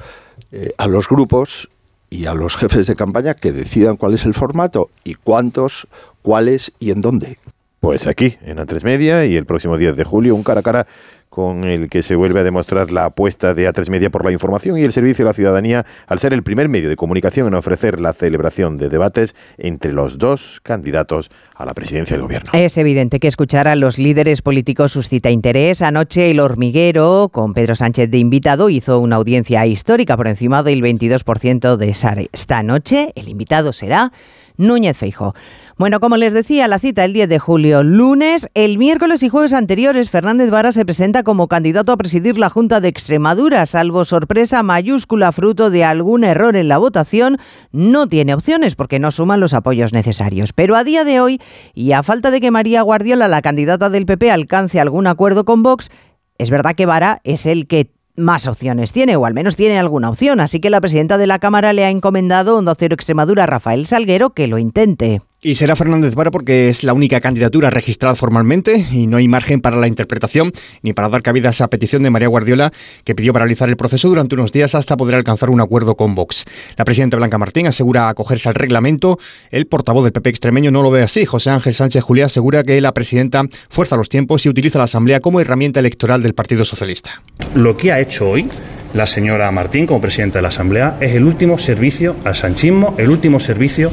eh, 0.54 0.72
a 0.78 0.88
los 0.88 1.10
grupos 1.10 1.70
y 2.10 2.28
a 2.28 2.34
los 2.34 2.56
jefes 2.56 2.88
de 2.88 2.96
campaña 2.96 3.34
que 3.34 3.52
decidan 3.52 3.98
cuál 3.98 4.14
es 4.14 4.24
el 4.24 4.36
formato 4.36 4.90
y 5.04 5.16
cuántos, 5.16 5.86
cuáles 6.22 6.72
y 6.80 6.92
en 6.92 7.02
dónde. 7.02 7.36
Pues 7.82 8.08
aquí, 8.08 8.38
en 8.44 8.60
A3 8.60 8.86
Media 8.86 9.26
y 9.26 9.36
el 9.36 9.46
próximo 9.46 9.76
10 9.76 9.98
de 9.98 10.04
julio, 10.04 10.36
un 10.36 10.44
cara 10.44 10.60
a 10.60 10.64
cara 10.64 10.88
con 11.32 11.64
el 11.64 11.88
que 11.88 12.04
se 12.04 12.18
vuelve 12.18 12.42
a 12.42 12.44
demostrar 12.44 12.92
la 12.92 13.06
apuesta 13.06 13.54
de 13.54 13.66
A3 13.68 13.90
Media 13.90 14.10
por 14.10 14.26
la 14.26 14.34
información 14.34 14.78
y 14.78 14.84
el 14.84 14.92
servicio 14.92 15.24
a 15.24 15.28
la 15.28 15.34
ciudadanía 15.34 15.86
al 16.06 16.20
ser 16.20 16.34
el 16.34 16.44
primer 16.44 16.68
medio 16.68 16.90
de 16.90 16.98
comunicación 16.98 17.48
en 17.48 17.54
ofrecer 17.54 18.02
la 18.02 18.12
celebración 18.12 18.78
de 18.78 18.90
debates 18.90 19.34
entre 19.58 19.94
los 19.94 20.18
dos 20.18 20.60
candidatos 20.62 21.32
a 21.56 21.66
la 21.66 21.74
presidencia 21.74 22.18
del 22.18 22.24
gobierno. 22.24 22.52
Es 22.52 22.78
evidente 22.78 23.18
que 23.18 23.30
escuchar 23.30 23.70
a 23.70 23.78
los 23.78 23.98
líderes 23.98 24.42
políticos 24.42 24.92
suscita 24.92 25.32
interés. 25.32 25.82
Anoche 25.82 26.32
el 26.32 26.42
hormiguero, 26.42 27.30
con 27.32 27.54
Pedro 27.54 27.76
Sánchez 27.76 28.12
de 28.12 28.18
invitado, 28.18 28.70
hizo 28.70 29.00
una 29.00 29.16
audiencia 29.16 29.66
histórica 29.66 30.18
por 30.18 30.28
encima 30.28 30.64
del 30.64 30.82
22% 30.82 31.78
de 31.78 31.94
SARE. 31.94 32.30
Esta 32.34 32.62
noche 32.62 33.14
el 33.16 33.30
invitado 33.30 33.72
será 33.72 34.12
Núñez 34.58 34.98
Feijo. 34.98 35.34
Bueno, 35.78 36.00
como 36.00 36.18
les 36.18 36.34
decía, 36.34 36.68
la 36.68 36.80
cita 36.80 37.06
el 37.06 37.14
10 37.14 37.30
de 37.30 37.40
julio, 37.40 37.82
lunes, 37.82 38.50
el 38.54 38.78
miércoles 38.78 39.24
y 39.24 39.30
jueves 39.30 39.54
anteriores, 39.54 40.10
Fernández 40.10 40.50
Vara 40.50 40.72
se 40.72 40.86
presenta 40.86 41.24
como 41.24 41.48
candidato 41.48 41.92
a 41.92 41.98
presidir 41.98 42.38
la 42.38 42.50
Junta 42.50 42.82
de 42.82 42.90
Extremadura, 42.90 43.66
salvo 43.66 44.04
sorpresa 44.06 44.64
mayúscula 44.64 45.32
fruto 45.32 45.70
de 45.70 45.84
algún 45.84 46.24
error 46.24 46.56
en 46.56 46.68
la 46.68 46.78
votación, 46.78 47.38
no 47.72 48.08
tiene 48.08 48.34
opciones 48.34 48.76
porque 48.76 49.00
no 49.00 49.12
suman 49.12 49.40
los 49.40 49.54
apoyos 49.54 49.94
necesarios. 49.94 50.54
Pero 50.54 50.76
a 50.76 50.84
día 50.84 51.04
de 51.04 51.22
hoy, 51.22 51.42
y 51.74 51.94
a 51.94 52.04
falta 52.04 52.32
de 52.32 52.42
que 52.42 52.52
María 52.52 52.82
Guardiola, 52.82 53.28
la 53.28 53.42
candidata 53.42 53.90
del 53.90 54.06
PP, 54.06 54.30
alcance 54.30 54.80
algún 54.80 55.08
acuerdo 55.08 55.46
con 55.46 55.64
Vox, 55.64 55.90
es 56.38 56.50
verdad 56.50 56.76
que 56.76 56.86
Vara 56.86 57.22
es 57.24 57.46
el 57.46 57.68
que 57.68 57.92
más 58.18 58.46
opciones 58.46 58.92
tiene, 58.92 59.16
o 59.16 59.26
al 59.26 59.34
menos 59.34 59.56
tiene 59.56 59.80
alguna 59.80 60.10
opción. 60.10 60.42
Así 60.42 60.60
que 60.60 60.70
la 60.70 60.82
presidenta 60.82 61.18
de 61.18 61.28
la 61.28 61.40
Cámara 61.40 61.72
le 61.72 61.86
ha 61.86 61.90
encomendado 61.90 62.56
a 62.56 62.60
Onda 62.60 62.76
Cero 62.78 62.94
Extremadura, 62.94 63.46
Rafael 63.46 63.88
Salguero, 63.88 64.32
que 64.32 64.48
lo 64.48 64.58
intente. 64.58 65.22
Y 65.44 65.56
será 65.56 65.76
Fernández 65.76 66.14
Vara 66.14 66.30
porque 66.30 66.70
es 66.70 66.84
la 66.84 66.94
única 66.94 67.20
candidatura 67.20 67.72
registrada 67.72 68.14
formalmente 68.14 68.86
y 68.92 69.08
no 69.08 69.18
hay 69.18 69.28
margen 69.28 69.60
para 69.60 69.76
la 69.78 69.88
interpretación 69.88 70.52
ni 70.84 70.94
para 70.94 71.10
dar 71.10 71.24
cabida 71.24 71.48
a 71.48 71.50
esa 71.50 71.68
petición 71.68 72.04
de 72.04 72.12
María 72.12 72.28
Guardiola 72.28 72.72
que 73.04 73.16
pidió 73.16 73.34
paralizar 73.34 73.68
el 73.68 73.76
proceso 73.76 74.08
durante 74.08 74.36
unos 74.36 74.52
días 74.52 74.76
hasta 74.76 74.96
poder 74.96 75.16
alcanzar 75.16 75.50
un 75.50 75.60
acuerdo 75.60 75.96
con 75.96 76.14
Vox. 76.14 76.46
La 76.78 76.86
presidenta 76.86 77.18
Blanca 77.18 77.40
Martín 77.40 77.66
asegura 77.66 78.08
acogerse 78.08 78.50
al 78.50 78.54
reglamento. 78.54 79.18
El 79.50 79.66
portavoz 79.66 80.04
del 80.04 80.14
PP 80.14 80.30
extremeño 80.30 80.70
no 80.70 80.84
lo 80.84 80.92
ve 80.92 81.02
así. 81.02 81.26
José 81.26 81.50
Ángel 81.50 81.74
Sánchez 81.74 82.04
Juliá 82.04 82.28
asegura 82.28 82.62
que 82.62 82.80
la 82.80 82.94
presidenta 82.94 83.44
fuerza 83.68 83.96
los 83.96 84.10
tiempos 84.10 84.46
y 84.46 84.50
utiliza 84.50 84.78
la 84.78 84.84
Asamblea 84.84 85.22
como 85.22 85.40
herramienta 85.40 85.80
electoral 85.80 86.22
del 86.22 86.36
Partido 86.36 86.66
Socialista. 86.66 87.24
Lo 87.56 87.76
que 87.78 87.92
ha 87.92 88.00
hecho 88.00 88.30
hoy 88.30 88.48
la 88.94 89.08
señora 89.08 89.50
Martín 89.52 89.88
como 89.88 90.02
presidenta 90.02 90.38
de 90.38 90.44
la 90.44 90.50
Asamblea 90.50 90.98
es 91.00 91.16
el 91.16 91.24
último 91.24 91.58
servicio 91.58 92.18
al 92.26 92.36
sanchismo, 92.36 92.94
el 92.98 93.10
último 93.10 93.40
servicio 93.40 93.92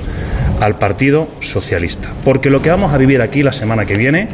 al 0.61 0.79
Partido 0.79 1.29
Socialista. 1.41 2.13
Porque 2.25 2.51
lo 2.51 2.63
que 2.63 2.71
vamos 2.71 2.93
a 2.93 2.99
vivir 2.99 3.23
aquí 3.23 3.43
la 3.43 3.53
semana 3.53 3.87
que 3.87 3.97
viene 3.97 4.29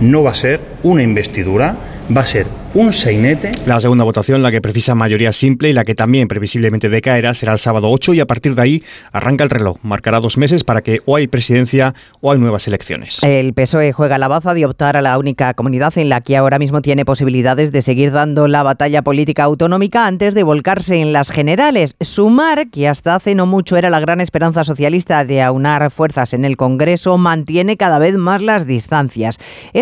no 0.00 0.22
va 0.22 0.30
a 0.30 0.34
ser 0.34 0.60
una 0.82 1.02
investidura, 1.02 1.76
va 2.16 2.22
a 2.22 2.26
ser 2.26 2.46
un 2.74 2.92
sainete. 2.92 3.50
La 3.66 3.80
segunda 3.80 4.04
votación, 4.04 4.42
la 4.42 4.50
que 4.50 4.60
precisa 4.60 4.94
mayoría 4.94 5.32
simple 5.32 5.70
y 5.70 5.72
la 5.72 5.84
que 5.84 5.94
también 5.94 6.28
previsiblemente 6.28 6.88
decaerá, 6.88 7.34
será 7.34 7.52
el 7.52 7.58
sábado 7.58 7.90
8 7.90 8.14
y 8.14 8.20
a 8.20 8.26
partir 8.26 8.54
de 8.54 8.62
ahí 8.62 8.82
arranca 9.10 9.42
el 9.42 9.50
reloj. 9.50 9.78
Marcará 9.82 10.20
dos 10.20 10.36
meses 10.36 10.64
para 10.64 10.82
que 10.82 11.00
o 11.06 11.16
hay 11.16 11.26
presidencia 11.28 11.94
o 12.20 12.30
hay 12.30 12.38
nuevas 12.38 12.68
elecciones. 12.68 13.22
El 13.22 13.54
PSOE 13.54 13.92
juega 13.92 14.18
la 14.18 14.28
baza 14.28 14.54
de 14.54 14.66
optar 14.66 14.96
a 14.96 15.02
la 15.02 15.18
única 15.18 15.54
comunidad 15.54 15.96
en 15.96 16.08
la 16.08 16.20
que 16.20 16.36
ahora 16.36 16.58
mismo 16.58 16.82
tiene 16.82 17.04
posibilidades 17.04 17.72
de 17.72 17.82
seguir 17.82 18.12
dando 18.12 18.48
la 18.48 18.62
batalla 18.62 19.02
política 19.02 19.44
autonómica 19.44 20.06
antes 20.06 20.34
de 20.34 20.42
volcarse 20.42 21.00
en 21.00 21.12
las 21.12 21.30
generales. 21.30 21.96
Sumar, 22.00 22.68
que 22.68 22.86
hasta 22.86 23.14
hace 23.14 23.34
no 23.34 23.46
mucho 23.46 23.76
era 23.76 23.90
la 23.90 24.00
gran 24.00 24.20
esperanza 24.20 24.62
socialista 24.64 25.24
de 25.24 25.42
aunar 25.42 25.90
fuerzas 25.90 26.34
en 26.34 26.44
el 26.44 26.56
Congreso, 26.56 27.16
mantiene 27.18 27.76
cada 27.76 27.98
vez 27.98 28.14
más 28.16 28.42
las 28.42 28.66
distancias. 28.66 29.38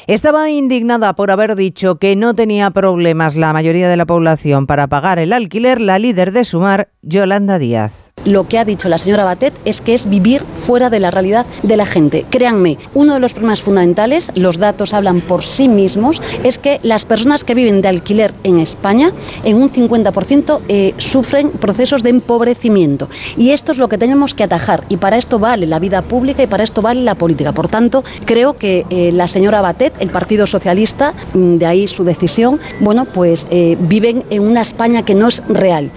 Estaba 0.08 0.50
indignada 0.50 1.14
por 1.16 1.32
haber 1.32 1.56
dicho 1.56 1.98
que 1.98 2.16
no 2.16 2.34
tenía 2.36 2.72
problemas 2.72 3.36
la 3.36 3.52
mayoría 3.54 3.90
de 3.90 3.98
la 3.98 4.06
población 4.06 4.68
para 4.68 4.88
pagar 4.88 5.20
el 5.20 5.34
alquiler 5.34 5.82
la 5.82 6.00
líder 6.00 6.32
de 6.32 6.46
Sumar, 6.46 6.90
Yolanda 7.02 7.60
Díaz. 7.60 8.11
Lo 8.26 8.48
que 8.48 8.60
ha 8.60 8.66
dicho 8.66 8.90
la 8.90 8.98
señora 8.98 9.24
Batet 9.24 9.54
es 9.66 9.82
que 9.82 9.94
es 9.94 10.10
vivir 10.10 10.44
fuera 10.54 10.90
de 10.90 11.00
la 11.00 11.12
realidad 11.12 11.46
de 11.64 11.78
la 11.78 11.86
gente. 11.86 12.26
Créanme, 12.30 12.78
uno 12.94 13.14
de 13.14 13.20
los 13.20 13.34
problemas 13.34 13.62
fundamentales, 13.62 14.32
los 14.36 14.58
datos 14.58 14.94
hablan 14.94 15.22
por 15.22 15.44
sí 15.44 15.68
mismos, 15.68 16.22
es 16.44 16.58
que 16.58 16.80
las 16.84 17.06
personas 17.06 17.44
que 17.44 17.56
viven 17.56 17.82
de 17.82 17.88
alquiler 17.88 18.34
en 18.44 18.60
España, 18.60 19.12
en 19.44 19.62
un 19.62 19.70
50% 19.70 20.62
eh, 20.68 20.94
sufren 20.98 21.50
procesos 21.52 22.04
de 22.04 22.10
empobrecimiento. 22.10 23.10
Y 23.38 23.52
esto 23.52 23.72
es 23.72 23.78
lo 23.78 23.90
que 23.90 23.98
tenemos 23.98 24.34
que 24.34 24.44
atajar. 24.44 24.84
Y 24.90 24.98
para 24.98 25.18
esto 25.18 25.40
vale 25.40 25.68
la 25.68 25.80
vida 25.80 26.02
pública 26.02 26.44
y 26.44 26.48
para 26.48 26.64
esto 26.64 26.82
vale 26.82 27.02
la 27.04 27.16
política. 27.16 27.54
Por 27.54 27.68
tanto, 27.68 28.04
creo 28.26 28.58
que 28.58 28.86
eh, 28.90 29.12
la 29.12 29.28
señora 29.28 29.62
Batet, 29.62 29.94
el 30.00 30.10
Partido 30.10 30.48
Socialista, 30.48 31.14
mm, 31.34 31.56
de 31.56 31.66
ahí 31.66 31.88
su 31.88 32.04
decisión, 32.04 32.60
bueno, 32.80 33.06
pues 33.06 33.48
eh, 33.50 33.78
viven 33.80 34.24
en 34.30 34.44
una 34.44 34.62
España 34.62 35.04
que 35.04 35.16
no 35.16 35.28
es 35.28 35.44
real. 35.48 35.92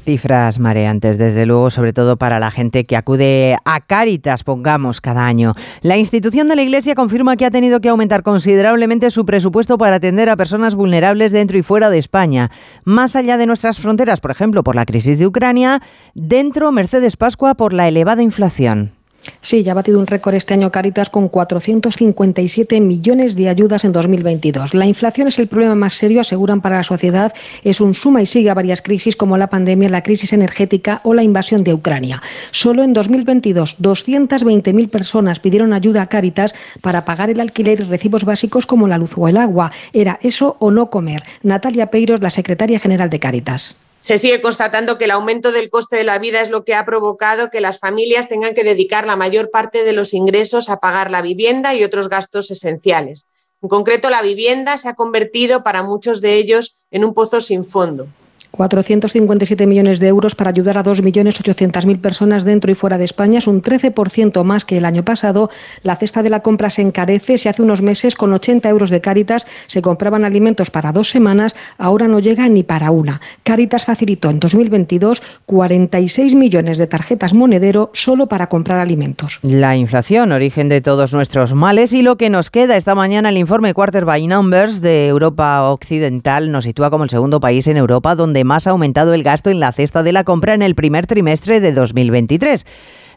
Cifras 0.00 0.58
mareantes, 0.58 1.18
desde 1.18 1.46
luego, 1.46 1.70
sobre 1.70 1.92
todo 1.92 2.16
para 2.16 2.40
la 2.40 2.50
gente 2.50 2.86
que 2.86 2.96
acude 2.96 3.56
a 3.64 3.80
Cáritas, 3.80 4.44
pongamos, 4.44 5.00
cada 5.00 5.26
año. 5.26 5.54
La 5.82 5.96
institución 5.96 6.48
de 6.48 6.56
la 6.56 6.62
Iglesia 6.62 6.94
confirma 6.94 7.36
que 7.36 7.46
ha 7.46 7.50
tenido 7.50 7.80
que 7.80 7.88
aumentar 7.88 8.22
considerablemente 8.22 9.10
su 9.10 9.24
presupuesto 9.24 9.78
para 9.78 9.96
atender 9.96 10.28
a 10.28 10.36
personas 10.36 10.74
vulnerables 10.74 11.32
dentro 11.32 11.58
y 11.58 11.62
fuera 11.62 11.90
de 11.90 11.98
España. 11.98 12.50
Más 12.84 13.16
allá 13.16 13.36
de 13.36 13.46
nuestras 13.46 13.78
fronteras, 13.78 14.20
por 14.20 14.30
ejemplo, 14.30 14.64
por 14.64 14.74
la 14.74 14.86
crisis 14.86 15.18
de 15.18 15.26
Ucrania, 15.26 15.80
dentro 16.14 16.72
Mercedes 16.72 17.16
Pascua 17.16 17.54
por 17.54 17.72
la 17.72 17.88
elevada 17.88 18.22
inflación. 18.22 18.99
Sí, 19.42 19.62
ya 19.62 19.72
ha 19.72 19.74
batido 19.74 19.98
un 19.98 20.06
récord 20.06 20.34
este 20.34 20.54
año 20.54 20.70
Caritas 20.70 21.08
con 21.08 21.28
457 21.28 22.80
millones 22.80 23.36
de 23.36 23.48
ayudas 23.48 23.84
en 23.84 23.92
2022. 23.92 24.74
La 24.74 24.86
inflación 24.86 25.28
es 25.28 25.38
el 25.38 25.48
problema 25.48 25.74
más 25.74 25.94
serio, 25.94 26.20
aseguran 26.20 26.60
para 26.60 26.76
la 26.76 26.84
sociedad. 26.84 27.32
Es 27.64 27.80
un 27.80 27.94
suma 27.94 28.20
y 28.22 28.26
sigue 28.26 28.50
a 28.50 28.54
varias 28.54 28.82
crisis 28.82 29.16
como 29.16 29.38
la 29.38 29.48
pandemia, 29.48 29.88
la 29.88 30.02
crisis 30.02 30.32
energética 30.32 31.00
o 31.04 31.14
la 31.14 31.22
invasión 31.22 31.64
de 31.64 31.72
Ucrania. 31.74 32.22
Solo 32.50 32.82
en 32.82 32.92
2022, 32.92 33.78
220.000 33.78 34.88
personas 34.90 35.40
pidieron 35.40 35.72
ayuda 35.72 36.02
a 36.02 36.06
Caritas 36.06 36.54
para 36.80 37.04
pagar 37.04 37.30
el 37.30 37.40
alquiler 37.40 37.80
y 37.80 37.84
recibos 37.84 38.24
básicos 38.24 38.66
como 38.66 38.88
la 38.88 38.98
luz 38.98 39.12
o 39.16 39.26
el 39.26 39.36
agua. 39.36 39.72
Era 39.92 40.18
eso 40.22 40.56
o 40.58 40.70
no 40.70 40.90
comer. 40.90 41.22
Natalia 41.42 41.86
Peiros, 41.90 42.20
la 42.20 42.30
secretaria 42.30 42.78
general 42.78 43.08
de 43.10 43.20
Caritas 43.20 43.76
se 44.00 44.18
sigue 44.18 44.40
constatando 44.40 44.96
que 44.96 45.04
el 45.04 45.10
aumento 45.10 45.52
del 45.52 45.68
coste 45.68 45.96
de 45.96 46.04
la 46.04 46.18
vida 46.18 46.40
es 46.40 46.50
lo 46.50 46.64
que 46.64 46.74
ha 46.74 46.86
provocado 46.86 47.50
que 47.50 47.60
las 47.60 47.78
familias 47.78 48.28
tengan 48.28 48.54
que 48.54 48.64
dedicar 48.64 49.06
la 49.06 49.16
mayor 49.16 49.50
parte 49.50 49.84
de 49.84 49.92
los 49.92 50.14
ingresos 50.14 50.70
a 50.70 50.78
pagar 50.78 51.10
la 51.10 51.20
vivienda 51.20 51.74
y 51.74 51.84
otros 51.84 52.08
gastos 52.08 52.50
esenciales. 52.50 53.26
En 53.62 53.68
concreto, 53.68 54.08
la 54.08 54.22
vivienda 54.22 54.78
se 54.78 54.88
ha 54.88 54.94
convertido 54.94 55.62
para 55.62 55.82
muchos 55.82 56.22
de 56.22 56.34
ellos 56.34 56.84
en 56.90 57.04
un 57.04 57.12
pozo 57.12 57.42
sin 57.42 57.66
fondo. 57.66 58.08
457 58.50 59.66
millones 59.66 60.00
de 60.00 60.08
euros 60.08 60.34
para 60.34 60.50
ayudar 60.50 60.78
a 60.78 60.84
2.800.000 60.84 62.00
personas 62.00 62.44
dentro 62.44 62.70
y 62.70 62.74
fuera 62.74 62.98
de 62.98 63.04
España. 63.04 63.38
Es 63.38 63.46
un 63.46 63.62
13% 63.62 64.42
más 64.44 64.64
que 64.64 64.78
el 64.78 64.84
año 64.84 65.04
pasado. 65.04 65.50
La 65.82 65.96
cesta 65.96 66.22
de 66.22 66.30
la 66.30 66.40
compra 66.40 66.70
se 66.70 66.82
encarece. 66.82 67.38
Si 67.38 67.48
hace 67.48 67.62
unos 67.62 67.82
meses 67.82 68.16
con 68.16 68.32
80 68.32 68.68
euros 68.68 68.90
de 68.90 69.00
Cáritas 69.00 69.46
se 69.66 69.82
compraban 69.82 70.24
alimentos 70.24 70.70
para 70.70 70.92
dos 70.92 71.10
semanas, 71.10 71.54
ahora 71.78 72.08
no 72.08 72.18
llega 72.18 72.48
ni 72.48 72.62
para 72.62 72.90
una. 72.90 73.20
Cáritas 73.42 73.84
facilitó 73.84 74.30
en 74.30 74.40
2022 74.40 75.22
46 75.46 76.34
millones 76.34 76.78
de 76.78 76.86
tarjetas 76.86 77.34
monedero 77.34 77.90
solo 77.94 78.26
para 78.26 78.48
comprar 78.48 78.78
alimentos. 78.78 79.38
La 79.42 79.76
inflación, 79.76 80.32
origen 80.32 80.68
de 80.68 80.80
todos 80.80 81.12
nuestros 81.12 81.54
males 81.54 81.92
y 81.92 82.02
lo 82.02 82.16
que 82.16 82.30
nos 82.30 82.50
queda 82.50 82.76
esta 82.76 82.94
mañana 82.94 83.28
el 83.28 83.38
informe 83.38 83.74
Quarter 83.74 84.04
by 84.04 84.26
Numbers 84.26 84.80
de 84.80 85.08
Europa 85.08 85.70
Occidental 85.70 86.50
nos 86.50 86.64
sitúa 86.64 86.90
como 86.90 87.04
el 87.04 87.10
segundo 87.10 87.40
país 87.40 87.66
en 87.66 87.76
Europa 87.76 88.14
donde 88.14 88.39
más 88.44 88.66
ha 88.66 88.70
aumentado 88.70 89.14
el 89.14 89.22
gasto 89.22 89.50
en 89.50 89.60
la 89.60 89.72
cesta 89.72 90.02
de 90.02 90.12
la 90.12 90.24
compra 90.24 90.54
en 90.54 90.62
el 90.62 90.74
primer 90.74 91.06
trimestre 91.06 91.60
de 91.60 91.72
2023. 91.72 92.64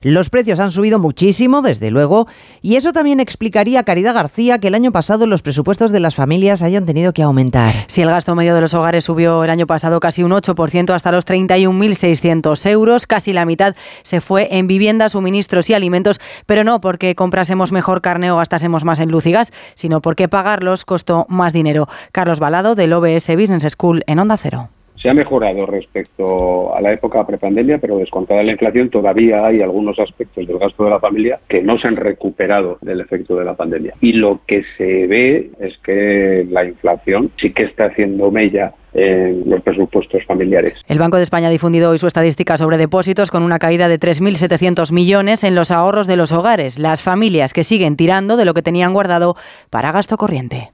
Los 0.03 0.29
precios 0.29 0.59
han 0.59 0.71
subido 0.71 0.99
muchísimo, 0.99 1.61
desde 1.61 1.89
luego, 1.89 2.27
y 2.61 2.75
eso 2.75 2.91
también 2.91 3.21
explicaría, 3.21 3.83
Caridad 3.83 4.13
García, 4.13 4.59
que 4.59 4.67
el 4.67 4.75
año 4.75 4.91
pasado 4.91 5.27
los 5.27 5.41
presupuestos 5.41 5.93
de 5.93 6.01
las 6.01 6.13
familias 6.13 6.61
hayan 6.61 6.85
tenido 6.85 7.13
que 7.13 7.23
aumentar. 7.23 7.73
Si 7.87 8.01
el 8.01 8.09
gasto 8.09 8.35
medio 8.35 8.53
de 8.53 8.59
los 8.59 8.73
hogares 8.73 9.05
subió 9.05 9.45
el 9.45 9.49
año 9.49 9.65
pasado 9.65 10.01
casi 10.01 10.21
un 10.21 10.31
8% 10.31 10.93
hasta 10.93 11.13
los 11.13 11.25
31.600 11.25 12.69
euros, 12.69 13.07
casi 13.07 13.31
la 13.31 13.45
mitad 13.45 13.75
se 14.03 14.19
fue 14.19 14.49
en 14.51 14.67
viviendas, 14.67 15.13
suministros 15.13 15.69
y 15.69 15.73
alimentos, 15.73 16.19
pero 16.45 16.65
no 16.65 16.81
porque 16.81 17.15
comprásemos 17.15 17.71
mejor 17.71 18.01
carne 18.01 18.29
o 18.29 18.37
gastásemos 18.37 18.83
más 18.83 18.99
en 18.99 19.09
luz 19.09 19.25
y 19.25 19.31
gas, 19.31 19.53
sino 19.75 20.01
porque 20.01 20.27
pagarlos 20.27 20.83
costó 20.83 21.25
más 21.29 21.53
dinero. 21.53 21.87
Carlos 22.11 22.41
Balado, 22.41 22.75
del 22.75 22.91
OBS 22.91 23.33
Business 23.37 23.71
School 23.71 24.03
en 24.05 24.19
Onda 24.19 24.35
Cero. 24.35 24.67
Se 25.03 25.09
ha 25.09 25.13
mejorado 25.13 25.65
respecto 25.65 26.73
a 26.73 26.79
la 26.79 26.93
época 26.93 27.27
prepandemia, 27.27 27.77
pero 27.77 27.97
descontada 27.97 28.41
la 28.41 28.53
inflación, 28.53 28.89
todavía 28.89 29.45
hay 29.45 29.61
algunos 29.61 29.99
aspectos 29.99 30.47
del 30.47 30.57
gasto 30.57 30.85
de 30.85 30.91
la 30.91 30.99
familia 31.01 31.41
que 31.49 31.61
no 31.61 31.77
se 31.77 31.89
han 31.89 31.97
recuperado 31.97 32.77
del 32.79 33.01
efecto 33.01 33.35
de 33.35 33.43
la 33.43 33.53
pandemia. 33.53 33.95
Y 33.99 34.13
lo 34.13 34.39
que 34.47 34.63
se 34.77 35.05
ve 35.07 35.51
es 35.59 35.77
que 35.79 36.47
la 36.49 36.63
inflación 36.63 37.31
sí 37.35 37.51
que 37.51 37.63
está 37.63 37.87
haciendo 37.87 38.31
mella 38.31 38.75
en 38.93 39.43
los 39.49 39.61
presupuestos 39.61 40.23
familiares. 40.25 40.75
El 40.87 40.99
Banco 40.99 41.17
de 41.17 41.23
España 41.23 41.49
ha 41.49 41.51
difundido 41.51 41.89
hoy 41.89 41.97
su 41.97 42.07
estadística 42.07 42.57
sobre 42.57 42.77
depósitos 42.77 43.29
con 43.29 43.43
una 43.43 43.59
caída 43.59 43.89
de 43.89 43.99
3.700 43.99 44.93
millones 44.93 45.43
en 45.43 45.53
los 45.53 45.71
ahorros 45.71 46.07
de 46.07 46.15
los 46.15 46.31
hogares, 46.31 46.79
las 46.79 47.01
familias 47.01 47.51
que 47.51 47.65
siguen 47.65 47.97
tirando 47.97 48.37
de 48.37 48.45
lo 48.45 48.53
que 48.53 48.61
tenían 48.61 48.93
guardado 48.93 49.35
para 49.69 49.91
gasto 49.91 50.15
corriente. 50.15 50.69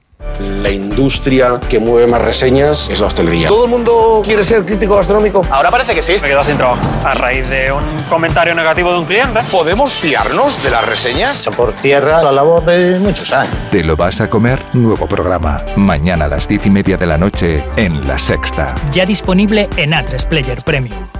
La 0.62 0.70
industria 0.70 1.60
que 1.68 1.78
mueve 1.78 2.06
más 2.06 2.20
reseñas 2.20 2.90
es 2.90 3.00
la 3.00 3.06
hostelería. 3.06 3.48
¿Todo 3.48 3.64
el 3.64 3.70
mundo 3.70 4.22
quiere 4.24 4.44
ser 4.44 4.64
crítico 4.64 4.96
gastronómico? 4.96 5.44
Ahora 5.50 5.70
parece 5.70 5.94
que 5.94 6.02
sí. 6.02 6.12
Me 6.20 6.26
he 6.26 6.30
quedado 6.30 6.44
sin 6.44 6.56
trabajo 6.56 6.80
a 7.04 7.14
raíz 7.14 7.48
de 7.50 7.72
un 7.72 7.82
comentario 8.08 8.54
negativo 8.54 8.92
de 8.92 8.98
un 8.98 9.04
cliente. 9.06 9.40
¿Podemos 9.50 9.92
fiarnos 9.92 10.62
de 10.62 10.70
las 10.70 10.86
reseñas? 10.86 11.48
Por 11.56 11.72
tierra 11.72 12.22
la 12.22 12.32
labor 12.32 12.64
de 12.64 12.98
muchos 12.98 13.32
años. 13.32 13.54
¿Te 13.70 13.82
lo 13.82 13.96
vas 13.96 14.20
a 14.20 14.28
comer? 14.28 14.62
Nuevo 14.72 15.06
programa. 15.06 15.62
Mañana 15.76 16.26
a 16.26 16.28
las 16.28 16.48
diez 16.48 16.64
y 16.66 16.70
media 16.70 16.96
de 16.96 17.06
la 17.06 17.18
noche 17.18 17.62
en 17.76 18.06
La 18.06 18.18
Sexta. 18.18 18.74
Ya 18.92 19.06
disponible 19.06 19.68
en 19.76 19.92
A3 19.92 20.26
Player 20.26 20.62
Premium. 20.62 21.19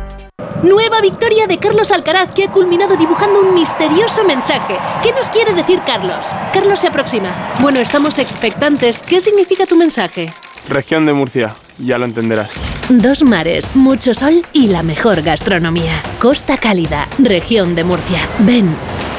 Nueva 0.63 1.01
victoria 1.01 1.47
de 1.47 1.59
Carlos 1.59 1.91
Alcaraz 1.91 2.33
que 2.35 2.45
ha 2.45 2.53
culminado 2.53 2.97
dibujando 2.97 3.41
un 3.41 3.55
misterioso 3.55 4.25
mensaje. 4.25 4.77
¿Qué 5.03 5.13
nos 5.13 5.31
quiere 5.31 5.53
decir 5.53 5.81
Carlos? 5.87 6.27
Carlos 6.53 6.81
se 6.81 6.89
aproxima. 6.89 7.55
Bueno, 7.61 7.81
estamos 7.81 8.19
expectantes. 8.19 9.03
¿Qué 9.03 9.21
significa 9.21 9.67
tu 9.67 9.77
mensaje? 9.77 10.27
Región 10.69 11.07
de 11.07 11.13
Murcia, 11.13 11.55
ya 11.79 11.99
lo 11.99 12.05
entenderás. 12.05 12.53
Dos 12.89 13.23
mares, 13.23 13.75
mucho 13.75 14.15
sol 14.15 14.45
y 14.53 14.69
la 14.69 14.83
mejor 14.83 15.23
gastronomía. 15.23 16.03
Costa 16.19 16.59
Cálida, 16.59 17.09
región 17.19 17.75
de 17.75 17.85
Murcia. 17.85 18.21
Ven 18.41 18.69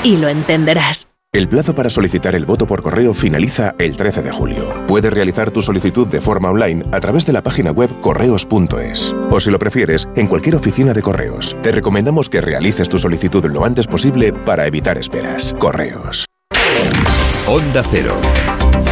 y 0.03 0.17
lo 0.17 0.27
entenderás. 0.27 1.11
El 1.33 1.47
plazo 1.47 1.73
para 1.73 1.89
solicitar 1.89 2.35
el 2.35 2.45
voto 2.45 2.67
por 2.67 2.83
correo 2.83 3.13
finaliza 3.13 3.73
el 3.79 3.95
13 3.95 4.21
de 4.21 4.31
julio. 4.33 4.85
Puedes 4.85 5.13
realizar 5.13 5.49
tu 5.49 5.61
solicitud 5.61 6.05
de 6.05 6.19
forma 6.19 6.49
online 6.49 6.83
a 6.91 6.99
través 6.99 7.25
de 7.25 7.31
la 7.31 7.41
página 7.41 7.71
web 7.71 8.01
correos.es. 8.01 9.15
O 9.29 9.39
si 9.39 9.49
lo 9.49 9.57
prefieres, 9.57 10.09
en 10.17 10.27
cualquier 10.27 10.55
oficina 10.55 10.91
de 10.91 11.01
correos. 11.01 11.55
Te 11.63 11.71
recomendamos 11.71 12.27
que 12.27 12.41
realices 12.41 12.89
tu 12.89 12.97
solicitud 12.97 13.45
lo 13.45 13.63
antes 13.63 13.87
posible 13.87 14.33
para 14.33 14.67
evitar 14.67 14.97
esperas. 14.97 15.55
Correos. 15.57 16.25
Onda 17.47 17.81
Cero. 17.89 18.17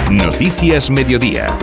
Noticias 0.10 0.90
Mediodía. 0.90 1.58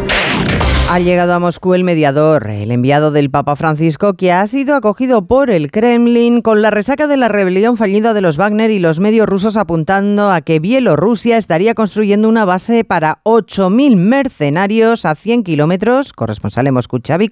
Ha 0.88 1.00
llegado 1.00 1.34
a 1.34 1.40
Moscú 1.40 1.74
el 1.74 1.82
mediador, 1.82 2.48
el 2.48 2.70
enviado 2.70 3.10
del 3.10 3.28
Papa 3.28 3.56
Francisco, 3.56 4.14
que 4.14 4.30
ha 4.30 4.46
sido 4.46 4.76
acogido 4.76 5.26
por 5.26 5.50
el 5.50 5.72
Kremlin 5.72 6.42
con 6.42 6.62
la 6.62 6.70
resaca 6.70 7.08
de 7.08 7.16
la 7.16 7.26
rebelión 7.26 7.76
fallida 7.76 8.14
de 8.14 8.20
los 8.20 8.36
Wagner 8.36 8.70
y 8.70 8.78
los 8.78 9.00
medios 9.00 9.28
rusos 9.28 9.56
apuntando 9.56 10.30
a 10.30 10.42
que 10.42 10.60
Bielorrusia 10.60 11.38
estaría 11.38 11.74
construyendo 11.74 12.28
una 12.28 12.44
base 12.44 12.84
para 12.84 13.18
8.000 13.24 13.96
mercenarios 13.96 15.04
a 15.06 15.16
100 15.16 15.42
kilómetros, 15.42 16.12
corresponsal 16.12 16.68
en 16.68 16.74
Moscú, 16.74 17.00
Xavi 17.04 17.30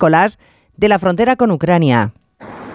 de 0.77 0.89
la 0.89 0.99
frontera 0.99 1.37
con 1.37 1.53
Ucrania. 1.53 2.13